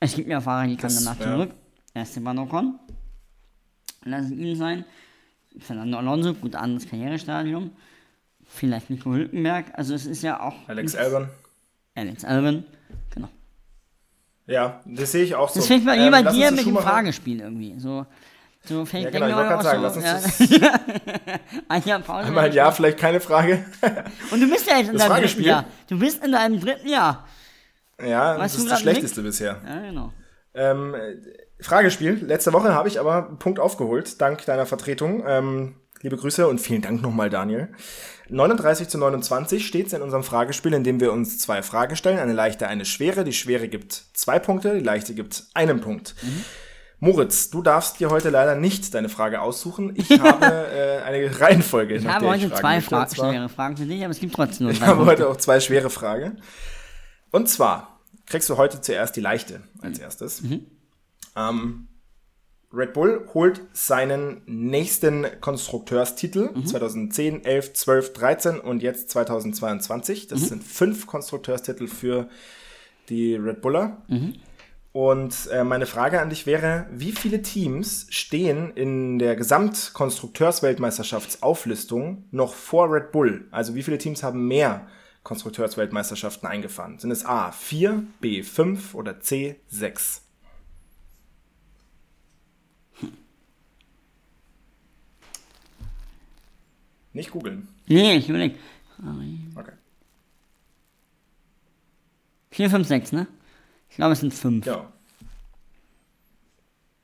Es 0.00 0.14
gibt 0.16 0.28
ja 0.28 0.40
Fahrer, 0.40 0.66
die 0.66 0.76
Das- 0.76 1.04
danach 1.04 1.20
ja. 1.20 1.26
zurück. 1.34 1.50
Esteban 1.94 2.38
Ocon, 2.38 2.78
lass 4.04 4.26
es 4.26 4.30
ihn 4.32 4.56
sein. 4.56 4.84
Fernando 5.58 5.98
Alonso, 5.98 6.34
gut, 6.34 6.54
anderes 6.54 6.88
Karrierestadium. 6.88 7.70
Vielleicht 8.46 8.90
Nico 8.90 9.10
Hülkenberg, 9.12 9.66
also 9.74 9.94
es 9.94 10.06
ist 10.06 10.22
ja 10.22 10.40
auch... 10.40 10.54
Alex 10.68 10.94
Albon. 10.94 11.28
Alex 11.94 12.24
Albon, 12.24 12.64
genau. 13.14 13.28
Ja, 14.46 14.80
das 14.84 15.12
sehe 15.12 15.24
ich 15.24 15.34
auch 15.34 15.48
so. 15.48 15.60
Das 15.60 15.70
ich 15.70 15.84
mal 15.84 15.96
Ähm, 15.96 16.04
lieber 16.04 16.22
dir 16.30 16.50
mit 16.50 16.66
dem 16.66 16.76
Fragespiel 16.76 17.40
irgendwie. 17.40 17.78
So, 17.78 18.04
so 18.64 18.84
vielleicht 18.84 19.06
Ja, 19.06 19.10
genau, 19.10 19.28
ich 19.28 19.34
wollte 19.36 19.48
gerade 19.50 19.62
sagen, 19.62 19.82
lass 19.82 19.96
uns 19.96 20.04
ja, 20.04 20.14
das 20.14 21.40
ein 21.68 21.82
Jahr 21.84 22.00
Pause. 22.00 22.26
einmal 22.28 22.44
ein 22.46 22.52
Jahr, 22.52 22.72
vielleicht 22.72 22.98
keine 22.98 23.20
Frage. 23.20 23.64
Und 24.30 24.40
du 24.40 24.50
bist 24.50 24.66
ja 24.66 24.78
jetzt 24.78 24.88
in 24.90 24.98
Das 24.98 25.08
deinem 25.08 25.22
dritten? 25.22 25.42
Jahr. 25.42 25.64
Du 25.88 25.98
bist 25.98 26.24
in 26.24 26.32
deinem 26.32 26.60
dritten 26.60 26.88
Jahr. 26.88 27.26
ja, 28.04 28.38
Weißt 28.38 28.56
das 28.56 28.62
ist 28.64 28.70
das? 28.70 28.80
Schlechteste 28.80 29.22
bisher. 29.22 29.60
Ja, 29.66 29.80
genau. 29.80 30.12
Ähm, 30.54 30.94
äh, 30.94 31.14
Fragespiel. 31.62 32.24
Letzte 32.24 32.52
Woche 32.52 32.74
habe 32.74 32.88
ich 32.88 33.00
aber 33.00 33.28
einen 33.28 33.38
Punkt 33.38 33.60
aufgeholt, 33.60 34.20
dank 34.20 34.44
deiner 34.44 34.66
Vertretung. 34.66 35.22
Ähm, 35.26 35.74
liebe 36.00 36.16
Grüße 36.16 36.46
und 36.46 36.60
vielen 36.60 36.82
Dank 36.82 37.02
nochmal, 37.02 37.30
Daniel. 37.30 37.68
39 38.28 38.88
zu 38.88 38.98
29 38.98 39.66
steht 39.66 39.86
es 39.88 39.92
in 39.92 40.02
unserem 40.02 40.24
Fragespiel, 40.24 40.72
in 40.72 40.84
dem 40.84 41.00
wir 41.00 41.12
uns 41.12 41.38
zwei 41.38 41.62
Fragen 41.62 41.96
stellen. 41.96 42.18
Eine 42.18 42.32
leichte, 42.32 42.66
eine 42.66 42.84
schwere. 42.84 43.24
Die 43.24 43.32
schwere 43.32 43.68
gibt 43.68 44.04
zwei 44.14 44.38
Punkte, 44.38 44.74
die 44.74 44.84
leichte 44.84 45.14
gibt 45.14 45.44
einen 45.54 45.80
Punkt. 45.80 46.14
Mhm. 46.22 46.44
Moritz, 46.98 47.50
du 47.50 47.62
darfst 47.62 47.98
dir 47.98 48.10
heute 48.10 48.30
leider 48.30 48.54
nicht 48.54 48.94
deine 48.94 49.08
Frage 49.08 49.40
aussuchen. 49.40 49.92
Ich 49.96 50.08
habe 50.20 50.46
äh, 50.46 51.02
eine 51.02 51.40
Reihenfolge. 51.40 51.96
Ich 51.96 52.06
habe 52.06 52.28
heute 52.28 52.48
Fragen 52.48 52.60
zwei 52.60 52.80
Fra 52.80 53.08
schwere 53.08 53.48
Fragen 53.48 53.76
für 53.76 53.86
dich, 53.86 54.02
aber 54.02 54.12
es 54.12 54.20
gibt 54.20 54.34
trotzdem 54.34 54.66
nur 54.66 54.72
ich 54.72 54.80
habe 54.80 55.04
heute 55.04 55.28
auch 55.28 55.36
zwei 55.36 55.58
schwere 55.60 55.90
Fragen. 55.90 56.40
Und 57.32 57.48
zwar 57.48 58.00
kriegst 58.26 58.48
du 58.48 58.56
heute 58.56 58.80
zuerst 58.80 59.16
die 59.16 59.20
leichte 59.20 59.62
als 59.80 59.98
erstes. 59.98 60.42
Ähm, 61.36 61.88
Red 62.72 62.94
Bull 62.94 63.28
holt 63.34 63.60
seinen 63.74 64.40
nächsten 64.46 65.26
Konstrukteurstitel 65.40 66.48
2010, 66.64 67.44
11, 67.44 67.74
12, 67.74 68.12
13 68.14 68.60
und 68.60 68.82
jetzt 68.82 69.10
2022. 69.10 70.28
Das 70.28 70.48
sind 70.48 70.64
fünf 70.64 71.06
Konstrukteurstitel 71.06 71.86
für 71.86 72.30
die 73.10 73.34
Red 73.34 73.60
Buller. 73.60 74.00
Und 74.92 75.48
äh, 75.50 75.64
meine 75.64 75.86
Frage 75.86 76.20
an 76.20 76.30
dich 76.30 76.46
wäre, 76.46 76.86
wie 76.90 77.12
viele 77.12 77.42
Teams 77.42 78.06
stehen 78.10 78.70
in 78.74 79.18
der 79.18 79.36
Gesamtkonstrukteursweltmeisterschaftsauflistung 79.36 82.24
noch 82.30 82.54
vor 82.54 82.92
Red 82.92 83.12
Bull? 83.12 83.48
Also 83.50 83.74
wie 83.74 83.82
viele 83.82 83.98
Teams 83.98 84.22
haben 84.22 84.46
mehr 84.48 84.86
Konstrukteursweltmeisterschaften 85.22 86.46
eingefahren? 86.46 86.98
Sind 86.98 87.10
es 87.10 87.24
A 87.24 87.52
4, 87.52 88.02
B 88.20 88.42
5 88.42 88.94
oder 88.94 89.20
C 89.20 89.60
6? 89.68 90.22
Nicht 97.12 97.30
googeln. 97.30 97.68
Nee, 97.86 98.16
ich 98.16 98.28
überleg. 98.28 98.58
Okay. 99.56 99.72
4, 102.52 102.70
5, 102.70 102.86
6, 102.86 103.12
ne? 103.12 103.26
Ich 103.90 103.96
glaube, 103.96 104.12
es 104.12 104.20
sind 104.20 104.32
5. 104.32 104.64
Ja. 104.66 104.92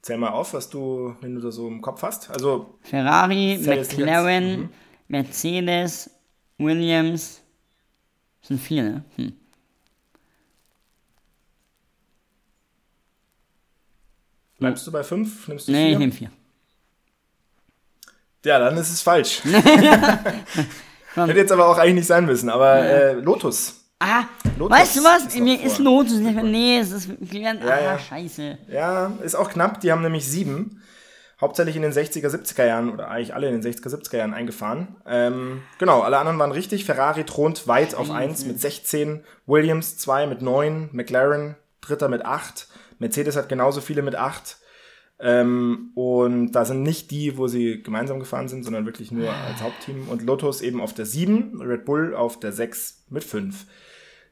Zähl 0.02 0.16
mal 0.16 0.30
auf, 0.30 0.54
was 0.54 0.70
du, 0.70 1.14
wenn 1.20 1.34
du 1.34 1.40
da 1.40 1.50
so 1.50 1.68
im 1.68 1.82
Kopf 1.82 2.02
hast. 2.02 2.30
Also 2.30 2.78
Ferrari, 2.82 3.58
McLaren. 3.58 4.60
Mhm. 4.60 4.68
Mercedes, 5.08 6.10
Williams. 6.58 7.42
Das 8.40 8.48
sind 8.48 8.60
vier, 8.60 8.82
ne? 8.84 9.04
Hm. 9.16 9.32
bleibst 14.58 14.86
du 14.86 14.92
bei 14.92 15.02
5? 15.04 15.48
Nimmst 15.48 15.68
du 15.68 15.72
Nee, 15.72 15.84
ich 15.84 15.90
vier? 15.90 15.98
nehme 15.98 16.12
vier. 16.12 16.30
Ja, 18.44 18.58
dann 18.58 18.76
ist 18.76 18.90
es 18.90 19.02
falsch. 19.02 19.42
Hätte 21.14 21.38
jetzt 21.38 21.52
aber 21.52 21.66
auch 21.66 21.78
eigentlich 21.78 21.94
nicht 21.94 22.06
sein 22.06 22.26
müssen, 22.26 22.48
aber 22.50 22.76
äh, 22.76 23.12
Lotus. 23.14 23.78
Ah, 23.98 24.24
Lotus 24.56 24.78
weißt 24.78 24.96
du 24.96 25.04
was? 25.04 25.26
ist 25.26 25.38
Mir 25.38 25.60
ist 25.60 25.78
Lotus 25.78 26.18
nicht 26.18 26.34
mehr. 26.34 26.44
Nee, 26.44 26.78
es 26.78 26.92
ist 26.92 27.08
Glend. 27.20 27.64
Ja, 27.64 27.70
ah, 27.70 27.80
ja. 27.80 27.98
scheiße. 27.98 28.58
Ja, 28.68 29.12
ist 29.22 29.34
auch 29.34 29.50
knapp. 29.50 29.80
Die 29.80 29.90
haben 29.90 30.02
nämlich 30.02 30.28
sieben. 30.28 30.82
Hauptsächlich 31.40 31.76
in 31.76 31.82
den 31.82 31.92
60er, 31.92 32.28
70er 32.28 32.66
Jahren 32.66 32.90
oder 32.92 33.08
eigentlich 33.08 33.34
alle 33.34 33.48
in 33.48 33.60
den 33.60 33.72
60er, 33.72 33.88
70er 33.88 34.18
Jahren 34.18 34.34
eingefahren. 34.34 34.96
Ähm, 35.06 35.62
genau, 35.78 36.00
alle 36.00 36.18
anderen 36.18 36.38
waren 36.38 36.52
richtig. 36.52 36.84
Ferrari 36.84 37.24
thront 37.24 37.68
weit 37.68 37.94
auf 37.94 38.10
1 38.10 38.44
mit 38.46 38.60
16, 38.60 39.24
Williams 39.46 39.98
2 39.98 40.26
mit 40.26 40.42
9, 40.42 40.90
McLaren 40.92 41.56
dritter 41.80 42.08
mit 42.08 42.24
8, 42.24 42.68
Mercedes 42.98 43.36
hat 43.36 43.48
genauso 43.48 43.80
viele 43.80 44.02
mit 44.02 44.16
8. 44.16 44.56
Ähm, 45.20 45.90
und 45.94 46.52
da 46.52 46.64
sind 46.64 46.82
nicht 46.82 47.10
die, 47.10 47.36
wo 47.36 47.48
sie 47.48 47.82
gemeinsam 47.82 48.20
gefahren 48.20 48.48
sind, 48.48 48.64
sondern 48.64 48.86
wirklich 48.86 49.10
nur 49.10 49.32
als 49.32 49.60
Hauptteam. 49.60 50.08
Und 50.08 50.22
Lotus 50.22 50.60
eben 50.60 50.80
auf 50.80 50.94
der 50.94 51.06
7, 51.06 51.60
Red 51.60 51.84
Bull 51.84 52.14
auf 52.14 52.38
der 52.38 52.52
6 52.52 53.06
mit 53.10 53.24
5. 53.24 53.66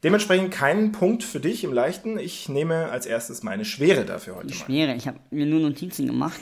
Dementsprechend 0.05 0.53
keinen 0.53 0.93
Punkt 0.93 1.25
für 1.25 1.41
dich 1.41 1.65
im 1.65 1.73
Leichten. 1.73 2.19
Ich 2.19 2.49
nehme 2.49 2.91
als 2.91 3.07
erstes 3.07 3.43
meine 3.43 3.65
Schwere 3.65 4.05
dafür 4.05 4.37
heute 4.37 4.49
mal. 4.49 4.55
Schwere. 4.55 4.95
Ich 4.95 5.09
habe 5.09 5.19
mir 5.31 5.47
nur 5.47 5.61
Notizen 5.61 6.07
gemacht. 6.07 6.39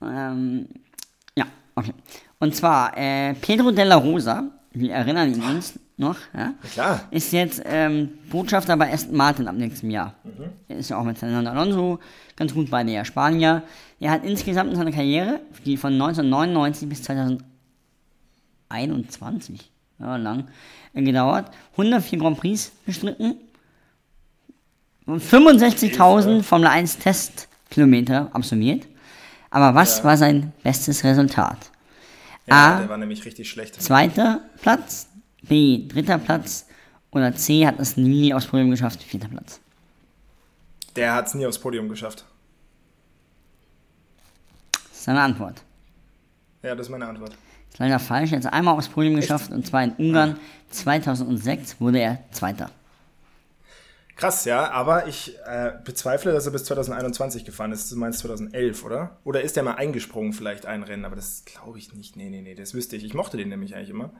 Ähm, 0.00 0.68
ja, 1.34 1.46
okay. 1.74 1.92
Und 2.38 2.54
zwar, 2.54 2.96
äh, 2.96 3.34
Pedro 3.34 3.72
Della 3.72 3.96
Rosa, 3.96 4.50
wir 4.72 4.92
erinnern 4.92 5.34
ihn 5.34 5.42
uns 5.42 5.78
noch, 6.00 6.16
ja, 6.34 6.54
Klar. 6.72 7.00
ist 7.10 7.32
jetzt 7.32 7.62
ähm, 7.64 8.10
Botschafter 8.30 8.76
bei 8.76 8.92
Aston 8.92 9.16
Martin 9.16 9.46
ab 9.46 9.54
nächsem 9.56 9.90
Jahr. 9.90 10.14
Er 10.68 10.78
ist 10.78 10.90
ja 10.90 10.98
auch 10.98 11.04
mit 11.04 11.18
Fernando 11.18 11.50
Alonso 11.50 12.00
ganz 12.36 12.52
gut 12.54 12.70
bei 12.70 12.82
der 12.82 13.04
Spanier. 13.04 13.62
Er 14.00 14.10
hat 14.10 14.24
insgesamt 14.24 14.70
in 14.70 14.76
seiner 14.76 14.92
Karriere, 14.92 15.40
die 15.64 15.76
von 15.76 15.92
1999 15.92 16.88
bis 16.88 17.02
2021, 17.02 19.70
ja, 19.98 20.16
lang, 20.16 20.48
äh, 20.94 21.02
gedauert, 21.02 21.50
104 21.72 22.18
Grand 22.18 22.38
Prix 22.38 22.72
bestritten 22.86 23.34
und 25.06 25.22
65.000 25.22 26.42
Formel 26.42 26.68
1 26.68 26.98
Testkilometer 26.98 28.30
absolviert. 28.32 28.86
Aber 29.50 29.74
was 29.74 29.98
Ja. 29.98 30.04
war 30.04 30.16
sein 30.16 30.52
bestes 30.62 31.04
Resultat? 31.04 31.70
Ja, 32.46 32.76
A. 32.76 32.78
der 32.80 32.88
war 32.88 32.96
nämlich 32.96 33.24
richtig 33.24 33.50
schlecht. 33.50 33.80
Zweiter 33.82 34.40
Platz, 34.62 35.08
B. 35.42 35.86
Dritter 35.88 36.18
Platz 36.18 36.66
oder 37.10 37.34
C. 37.34 37.66
hat 37.66 37.78
es 37.78 37.96
nie 37.96 38.32
aufs 38.34 38.46
Podium 38.46 38.70
geschafft, 38.70 39.02
vierter 39.02 39.28
Platz. 39.28 39.60
Der 40.96 41.14
hat 41.14 41.28
es 41.28 41.34
nie 41.34 41.46
aufs 41.46 41.58
Podium 41.58 41.88
geschafft. 41.88 42.24
Das 44.72 44.82
ist 44.92 45.04
seine 45.04 45.20
Antwort. 45.20 45.62
Ja, 46.62 46.74
das 46.74 46.86
ist 46.86 46.90
meine 46.90 47.06
Antwort. 47.06 47.36
Ist 47.70 47.78
leider 47.78 47.98
falsch, 47.98 48.32
er 48.32 48.38
hat 48.38 48.44
es 48.44 48.52
einmal 48.52 48.76
aufs 48.76 48.88
Podium 48.88 49.16
geschafft 49.16 49.50
und 49.50 49.66
zwar 49.66 49.84
in 49.84 49.92
Ungarn 49.92 50.36
2006 50.70 51.80
wurde 51.80 52.00
er 52.00 52.18
Zweiter. 52.32 52.70
Krass, 54.20 54.44
ja, 54.44 54.70
aber 54.70 55.06
ich 55.06 55.34
äh, 55.46 55.72
bezweifle, 55.82 56.32
dass 56.32 56.44
er 56.44 56.52
bis 56.52 56.64
2021 56.64 57.46
gefahren 57.46 57.72
ist. 57.72 57.90
Du 57.90 57.96
meinst 57.96 58.18
2011, 58.18 58.84
oder? 58.84 59.16
Oder 59.24 59.40
ist 59.40 59.56
er 59.56 59.62
mal 59.62 59.76
eingesprungen, 59.76 60.34
vielleicht 60.34 60.66
ein 60.66 60.82
Rennen? 60.82 61.06
Aber 61.06 61.16
das 61.16 61.46
glaube 61.46 61.78
ich 61.78 61.94
nicht. 61.94 62.16
Nee, 62.16 62.28
nee, 62.28 62.42
nee, 62.42 62.54
das 62.54 62.74
wüsste 62.74 62.96
ich. 62.96 63.04
Ich 63.04 63.14
mochte 63.14 63.38
den 63.38 63.48
nämlich 63.48 63.74
eigentlich 63.74 63.88
immer. 63.88 64.10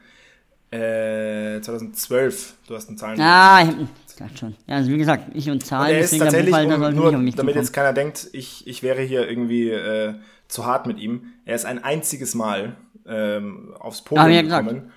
Äh, 0.70 1.60
2012, 1.60 2.54
du 2.68 2.74
hast 2.76 2.88
einen 2.88 2.96
Zahlen. 2.96 3.20
Ah, 3.20 3.62
ich 3.62 3.74
ich 4.08 4.16
dachte 4.16 4.38
schon. 4.38 4.56
Ja, 4.68 4.76
also 4.76 4.90
wie 4.90 4.98
gesagt, 4.98 5.30
ich 5.34 5.50
und 5.50 5.64
Zahlen, 5.66 5.96
er 5.96 6.00
ist 6.00 6.16
tatsächlich, 6.16 6.50
Buchhalter 6.50 6.88
um, 6.88 6.94
nur 6.94 7.10
damit 7.32 7.56
jetzt 7.56 7.72
keiner 7.72 7.92
denkt, 7.92 8.28
ich, 8.32 8.66
ich 8.68 8.82
wäre 8.82 9.02
hier 9.02 9.28
irgendwie 9.28 9.70
äh, 9.70 10.14
zu 10.46 10.66
hart 10.66 10.86
mit 10.86 11.00
ihm. 11.00 11.32
Er 11.44 11.56
ist 11.56 11.64
ein 11.64 11.82
einziges 11.82 12.34
Mal 12.34 12.76
ähm, 13.06 13.74
aufs 13.80 14.02
Podium 14.02 14.28
ich 14.28 14.36
ja 14.36 14.42
gesagt. 14.42 14.68
gekommen. 14.68 14.92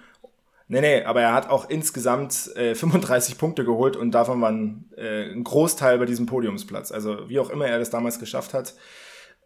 Nee, 0.68 0.82
nee, 0.82 1.04
aber 1.04 1.22
er 1.22 1.34
hat 1.34 1.50
auch 1.50 1.70
insgesamt 1.70 2.56
äh, 2.56 2.76
35 2.76 3.40
Punkte 3.40 3.66
geholt 3.66 3.96
und 3.96 4.12
davon 4.12 4.40
waren 4.42 4.92
äh, 4.96 5.32
ein 5.32 5.44
Großteil 5.44 5.98
bei 5.98 6.06
diesem 6.06 6.28
Podiumsplatz. 6.28 6.92
Also 6.92 7.30
wie 7.30 7.40
auch 7.40 7.50
immer 7.50 7.66
er 7.66 7.80
das 7.80 7.90
damals 7.90 8.20
geschafft 8.20 8.54
hat. 8.54 8.76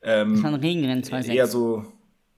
Das 0.01 0.43
war 0.43 0.51
ein 0.51 0.55
Regenrennen 0.55 1.03
2006. 1.03 1.35
Eher 1.35 1.47
so, 1.47 1.83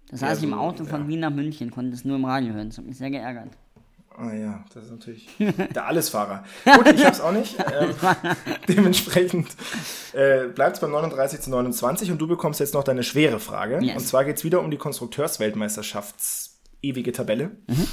das 0.10 0.22
heißt, 0.22 0.42
eher 0.42 0.48
im 0.48 0.54
Auto 0.54 0.86
von 0.86 1.02
ja. 1.02 1.08
Wien 1.08 1.20
nach 1.20 1.32
München 1.32 1.72
konnte 1.72 1.94
es 1.94 2.06
nur 2.06 2.16
im 2.16 2.26
Radio 2.26 2.54
hören. 2.54 2.70
Das 2.70 2.78
hat 2.78 2.86
mich 2.86 2.98
sehr 2.98 3.12
geärgert. 3.12 3.50
Ah 4.20 4.34
ja, 4.34 4.66
das 4.74 4.86
ist 4.86 4.92
natürlich 4.92 5.28
der 5.74 5.88
Allesfahrer. 5.88 6.44
Gut, 6.66 6.88
ich 6.94 7.06
hab's 7.06 7.22
auch 7.22 7.32
nicht. 7.32 7.56
Ähm, 7.70 7.94
dementsprechend 8.68 9.48
äh, 10.14 10.48
bleibt 10.48 10.76
es 10.76 10.82
beim 10.82 10.92
39 10.92 11.42
zu 11.42 11.50
29 11.52 12.12
und 12.12 12.18
du 12.18 12.28
bekommst 12.28 12.60
jetzt 12.60 12.74
noch 12.74 12.84
deine 12.84 13.04
schwere 13.04 13.40
Frage. 13.40 13.80
Yes. 13.82 13.96
Und 13.96 14.08
zwar 14.08 14.26
geht's 14.26 14.44
wieder 14.44 14.62
um 14.62 14.72
die 14.72 14.78
Konstrukteursweltmeisterschafts 14.78 16.60
ewige 16.82 17.12
Tabelle. 17.12 17.52
Mhm. 17.68 17.88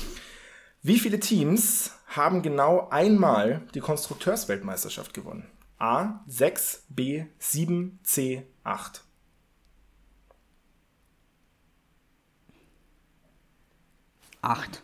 Wie 0.83 0.99
viele 0.99 1.21
Teams 1.21 1.93
haben 2.07 2.43
genau 2.43 2.89
einmal 2.91 3.63
die 3.75 3.81
Konstrukteursweltmeisterschaft 3.81 5.13
gewonnen? 5.13 5.47
A 5.79 6.25
6, 6.27 6.87
B 6.89 7.27
7, 7.39 7.99
C 8.03 8.47
8. 8.65 9.03
Acht. 14.41 14.83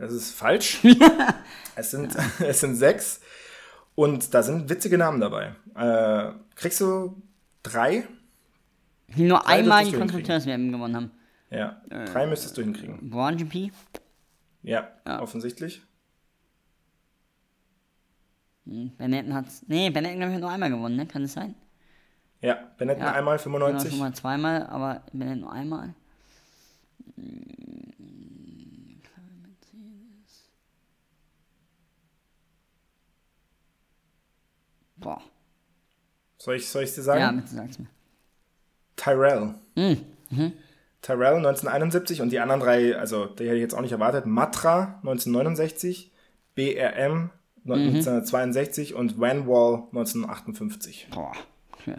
Das 0.00 0.12
ist 0.14 0.30
falsch. 0.32 0.80
es, 1.76 1.90
sind, 1.90 2.16
es 2.40 2.60
sind 2.60 2.74
sechs. 2.74 3.20
Und 3.94 4.32
da 4.32 4.42
sind 4.42 4.70
witzige 4.70 4.96
Namen 4.96 5.20
dabei. 5.20 5.54
Äh, 5.76 6.32
kriegst 6.54 6.80
du 6.80 7.20
drei? 7.62 8.08
Nur 9.14 9.46
einmal 9.46 9.84
die. 9.84 9.92
Konstrukteurswerben 9.92 10.72
gewonnen 10.72 10.96
haben. 10.96 11.10
Ja, 11.50 11.82
drei 11.88 12.26
müsstest 12.26 12.56
du 12.56 12.62
hinkriegen. 12.62 13.10
Braun 13.10 13.36
GP, 13.36 13.72
Ja, 14.62 14.88
offensichtlich. 15.20 15.82
Benetton 18.64 19.34
hat's. 19.34 19.64
Nee, 19.66 19.90
Benetton 19.90 20.18
glaube 20.18 20.30
ich 20.30 20.34
hat 20.36 20.42
nur 20.42 20.50
einmal 20.50 20.70
gewonnen, 20.70 20.96
ne? 20.96 21.06
Kann 21.06 21.22
das 21.22 21.32
sein? 21.32 21.56
Ja, 22.40 22.70
Benetton 22.78 23.02
Ja. 23.02 23.12
einmal 23.12 23.36
Genau, 23.36 23.58
95. 23.58 23.90
schon 23.90 23.98
mal 23.98 24.14
zweimal, 24.14 24.66
aber 24.66 25.02
Benetton 25.12 25.40
nur 25.40 25.52
einmal. 25.52 25.94
Boah. 35.00 35.20
Soll 36.38 36.56
ich 36.56 36.74
es 36.74 36.94
dir 36.94 37.02
sagen? 37.02 37.20
Ja, 37.20 37.32
bitte 37.32 37.48
sag's 37.54 37.78
mir. 37.78 37.86
Tyrell. 38.96 39.54
Mhm. 39.74 40.52
Tyrell 41.02 41.36
1971 41.36 42.20
und 42.22 42.30
die 42.30 42.40
anderen 42.40 42.60
drei, 42.60 42.96
also 42.96 43.26
die 43.26 43.44
hätte 43.44 43.56
ich 43.56 43.62
jetzt 43.62 43.74
auch 43.74 43.80
nicht 43.80 43.92
erwartet. 43.92 44.26
Matra 44.26 44.98
1969, 45.02 46.12
BRM 46.54 47.30
1962 47.64 48.94
und 48.94 49.18
Vanwall 49.18 49.84
1958. 49.92 51.08
Boah. 51.10 51.32
Okay. 51.72 51.96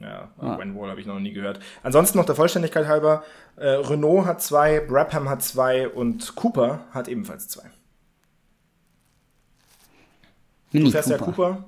Ja, 0.00 0.30
Vanwall 0.36 0.90
habe 0.90 1.00
ich 1.00 1.06
noch 1.06 1.18
nie 1.18 1.32
gehört. 1.32 1.58
Ansonsten 1.82 2.18
noch 2.18 2.24
der 2.26 2.36
Vollständigkeit 2.36 2.86
halber, 2.86 3.24
äh, 3.56 3.66
Renault 3.68 4.26
hat 4.26 4.40
zwei, 4.40 4.78
Brabham 4.78 5.28
hat 5.28 5.42
zwei 5.42 5.88
und 5.88 6.36
Cooper 6.36 6.84
hat 6.92 7.08
ebenfalls 7.08 7.48
zwei. 7.48 7.68
Mini 10.70 10.86
Du 10.86 10.90
fährst 10.92 11.08
Cooper. 11.08 11.18
ja 11.18 11.24
Cooper. 11.32 11.64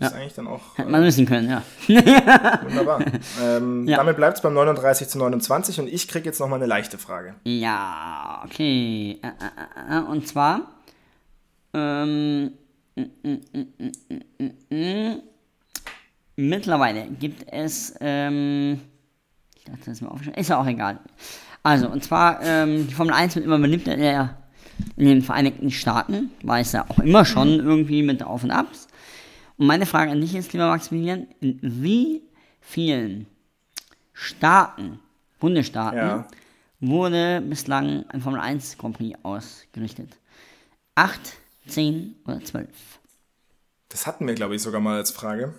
Ist 0.00 0.14
eigentlich 0.14 0.34
dann 0.34 0.46
auch 0.46 0.78
Hätte 0.78 0.90
man 0.90 1.02
wissen 1.02 1.26
können, 1.26 1.50
ja. 1.50 1.62
wunderbar. 2.64 3.04
ähm, 3.42 3.86
Ja. 3.88 3.98
Damit 3.98 4.16
bleibt 4.16 4.36
es 4.38 4.42
beim 4.42 4.54
39 4.54 5.08
zu 5.08 5.18
29 5.18 5.78
und 5.80 5.88
ich 5.88 6.08
kriege 6.08 6.24
jetzt 6.24 6.40
noch 6.40 6.48
mal 6.48 6.56
eine 6.56 6.66
leichte 6.66 6.96
Frage. 6.96 7.34
Ja, 7.44 8.42
okay. 8.44 9.18
Äh, 9.22 9.26
äh, 9.26 9.94
äh, 9.94 9.98
äh, 9.98 10.02
Und 10.04 10.26
zwar, 10.26 10.62
ähm, 11.74 12.52
mm, 12.96 13.02
mm, 13.22 14.74
mm, 14.74 15.16
mittlerweile 16.36 17.06
gibt 17.20 17.44
es, 17.52 17.94
ähm, 18.00 18.80
ich 19.56 19.64
dachte, 19.64 19.80
das 19.80 19.88
ist 19.88 20.00
mir 20.00 20.10
aufgeschrieben, 20.10 20.40
ist 20.40 20.48
ja 20.48 20.60
auch 20.60 20.66
egal. 20.66 20.98
Also, 21.62 21.88
und 21.88 22.02
zwar, 22.04 22.42
ähm, 22.42 22.86
die 22.88 22.94
Formel 22.94 23.14
1 23.14 23.34
wird 23.36 23.44
immer 23.44 23.58
beliebter 23.58 23.94
in, 23.94 24.00
der, 24.00 24.38
in 24.96 25.06
den 25.06 25.22
Vereinigten 25.22 25.70
Staaten, 25.70 26.30
war 26.42 26.58
es 26.60 26.72
ja 26.72 26.86
auch 26.88 26.98
immer 26.98 27.24
schon 27.24 27.48
irgendwie 27.48 28.02
mit 28.02 28.22
Auf 28.22 28.44
und 28.44 28.50
Abs. 28.50 28.88
Und 29.56 29.66
meine 29.66 29.86
Frage 29.86 30.10
an 30.12 30.20
dich 30.20 30.34
ist, 30.34 30.52
lieber 30.52 30.68
Maximilian, 30.68 31.28
in 31.40 31.58
wie 31.62 32.22
vielen 32.60 33.26
Staaten, 34.12 34.98
Bundesstaaten, 35.38 35.98
Ja. 35.98 36.26
wurde 36.80 37.40
bislang 37.40 38.04
ein 38.10 38.20
Formel 38.20 38.40
1 38.40 38.78
Grand 38.78 38.96
Prix 38.96 39.18
ausgerichtet? 39.22 40.16
8, 40.96 41.20
10 41.66 42.16
oder 42.26 42.42
12? 42.42 42.68
Das 43.88 44.06
hatten 44.06 44.26
wir, 44.26 44.34
glaube 44.34 44.56
ich, 44.56 44.62
sogar 44.62 44.80
mal 44.80 44.96
als 44.96 45.10
Frage. 45.12 45.54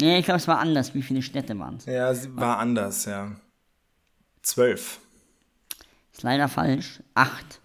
Nee, 0.00 0.18
ich 0.18 0.24
glaube, 0.24 0.38
es 0.38 0.48
war 0.48 0.58
anders. 0.58 0.94
Wie 0.94 1.02
viele 1.02 1.22
Städte 1.22 1.58
waren 1.58 1.76
es? 1.76 1.86
Ja, 1.86 2.12
sie 2.14 2.34
war 2.36 2.58
anders, 2.58 3.04
ja. 3.04 3.32
Zwölf. 4.42 5.00
Ist 6.12 6.22
leider 6.22 6.48
falsch. 6.48 7.00
8. 7.14 7.60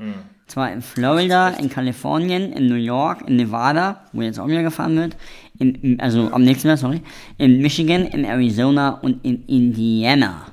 Zwar 0.48 0.72
in 0.72 0.82
Florida, 0.82 1.50
in 1.50 1.70
Kalifornien, 1.70 2.52
in 2.52 2.68
New 2.68 2.76
York, 2.76 3.28
in 3.28 3.38
Nevada, 3.38 4.04
wo 4.12 4.22
jetzt 4.22 4.40
auch 4.40 4.48
wieder 4.48 4.62
gefahren 4.62 4.96
wird, 4.98 5.16
in, 5.58 6.00
also 6.00 6.32
am 6.32 6.44
nächsten 6.44 6.68
Mal, 6.68 6.78
sorry, 6.78 7.02
in 7.38 7.62
Michigan, 7.62 8.06
in 8.06 8.26
Arizona 8.26 8.90
und 8.90 9.24
in 9.26 9.46
Indiana. 9.48 10.48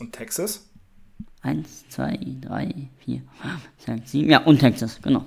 Und 0.00 0.12
Texas? 0.12 0.68
1, 1.42 1.88
2, 1.90 2.18
3, 2.40 2.74
4, 3.04 3.22
5, 3.40 3.68
6, 3.78 4.10
7. 4.10 4.30
Ja, 4.30 4.38
und 4.40 4.58
Texas, 4.58 5.00
genau. 5.00 5.24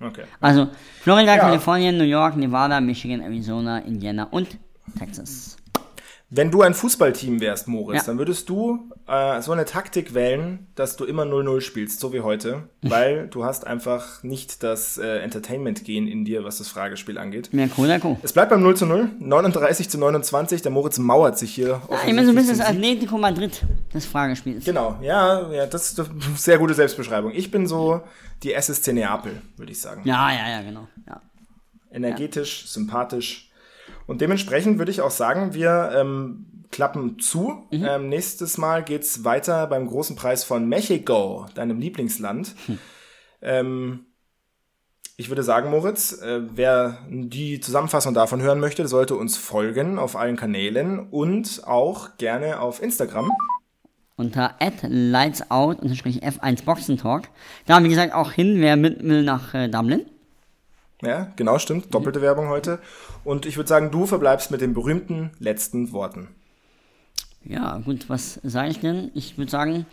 Okay. 0.00 0.24
Also 0.40 0.68
Florida, 1.00 1.36
Ja. 1.36 1.40
Kalifornien, 1.40 1.96
New 1.96 2.04
York, 2.04 2.36
Nevada, 2.36 2.80
Michigan, 2.80 3.22
Arizona, 3.22 3.78
Indiana 3.78 4.24
und 4.30 4.58
Texas. 4.98 5.56
Wenn 6.28 6.50
du 6.50 6.62
ein 6.62 6.74
Fußballteam 6.74 7.40
wärst, 7.40 7.68
Moritz, 7.68 7.98
Ja. 8.00 8.06
dann 8.08 8.18
würdest 8.18 8.48
du 8.48 8.90
äh, 9.06 9.40
so 9.42 9.52
eine 9.52 9.64
Taktik 9.64 10.12
wählen, 10.12 10.66
dass 10.74 10.96
du 10.96 11.04
immer 11.04 11.22
0-0 11.22 11.60
spielst, 11.60 12.00
so 12.00 12.12
wie 12.12 12.20
heute, 12.20 12.64
weil 12.82 13.28
du 13.28 13.44
hast 13.44 13.64
einfach 13.64 14.24
nicht 14.24 14.64
das 14.64 14.98
äh, 14.98 15.18
Entertainment-Gen 15.20 16.08
in 16.08 16.24
dir, 16.24 16.42
was 16.42 16.58
das 16.58 16.66
Fragespiel 16.66 17.16
angeht. 17.18 17.52
Mehr 17.52 17.68
Cola 17.68 18.00
Co. 18.00 18.18
Es 18.24 18.32
bleibt 18.32 18.50
beim 18.50 18.60
0 18.60 18.76
zu 18.76 18.86
0, 18.86 19.08
39 19.20 19.88
zu 19.88 19.98
29, 19.98 20.62
der 20.62 20.72
Moritz 20.72 20.98
mauert 20.98 21.38
sich 21.38 21.54
hier. 21.54 21.80
Ich 22.06 22.12
meine 22.12 22.24
so 22.24 22.32
ein 22.32 22.34
bisschen 22.34 22.58
das. 22.58 22.66
Atletico 22.66 23.18
Madrid 23.18 23.62
des 23.94 24.04
Fragespiels. 24.06 24.64
Genau, 24.64 24.98
ja, 25.02 25.48
ja, 25.52 25.66
das 25.66 25.92
ist 25.92 26.00
eine 26.00 26.08
sehr 26.36 26.58
gute 26.58 26.74
Selbstbeschreibung. 26.74 27.30
Ich 27.34 27.52
bin 27.52 27.68
so 27.68 28.00
die 28.42 28.52
SSC 28.52 28.92
Neapel, 28.92 29.40
würde 29.56 29.70
ich 29.70 29.80
sagen. 29.80 30.02
Ja, 30.04 30.32
ja, 30.32 30.48
ja, 30.50 30.62
genau. 30.62 30.88
Ja. 31.06 31.22
energetisch, 31.92 32.66
sympathisch. 32.66 33.44
Und 34.06 34.20
dementsprechend 34.20 34.78
würde 34.78 34.90
ich 34.90 35.00
auch 35.00 35.10
sagen, 35.10 35.54
wir 35.54 35.92
ähm, 35.94 36.46
klappen 36.70 37.18
zu. 37.18 37.66
Ähm, 37.70 38.08
nächstes 38.08 38.58
Mal 38.58 38.84
geht's 38.84 39.24
weiter 39.24 39.66
beim 39.66 39.86
großen 39.86 40.16
Preis 40.16 40.44
von 40.44 40.68
Mexiko, 40.68 41.46
deinem 41.54 41.78
Lieblingsland. 41.78 42.54
Ähm, 43.42 44.06
ich 45.18 45.28
würde 45.28 45.42
sagen, 45.42 45.70
Moritz, 45.70 46.20
äh, 46.20 46.40
wer 46.54 46.98
die 47.08 47.60
Zusammenfassung 47.60 48.14
davon 48.14 48.42
hören 48.42 48.60
möchte, 48.60 48.86
sollte 48.88 49.14
uns 49.14 49.36
folgen 49.36 49.98
auf 49.98 50.16
allen 50.16 50.36
Kanälen 50.36 51.08
und 51.10 51.62
auch 51.64 52.16
gerne 52.16 52.60
auf 52.60 52.82
Instagram. 52.82 53.30
Unter 54.16 54.54
lightsout-f1 54.60 56.64
Boxentalk. 56.64 57.28
Da, 57.66 57.82
wie 57.82 57.88
gesagt, 57.88 58.14
auch 58.14 58.32
hin, 58.32 58.60
wer 58.60 58.76
mit 58.76 59.02
will 59.04 59.22
nach 59.22 59.54
äh, 59.54 59.68
Dublin. 59.68 60.06
Ja, 61.02 61.32
genau, 61.36 61.58
stimmt. 61.58 61.94
Doppelte 61.94 62.22
Werbung 62.22 62.48
heute. 62.48 62.78
Und 63.24 63.46
ich 63.46 63.56
würde 63.56 63.68
sagen, 63.68 63.90
du 63.90 64.06
verbleibst 64.06 64.50
mit 64.50 64.60
den 64.60 64.74
berühmten 64.74 65.30
letzten 65.38 65.92
Worten. 65.92 66.28
Ja, 67.44 67.78
gut, 67.78 68.08
was 68.08 68.40
sage 68.42 68.70
ich 68.70 68.80
denn? 68.80 69.10
Ich 69.14 69.38
würde 69.38 69.50
sagen, 69.50 69.86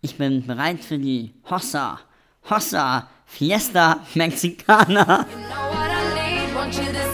ich 0.00 0.16
bin 0.16 0.46
bereit 0.46 0.80
für 0.80 0.98
die 0.98 1.32
Hossa, 1.48 2.00
Hossa, 2.48 3.08
Fiesta 3.26 4.00
Mexicana. 4.14 5.04
know 5.04 5.68
what 5.70 5.90
I 5.90 6.14
need. 6.14 6.54
Want 6.54 6.74
you 6.74 6.92
to 6.92 7.08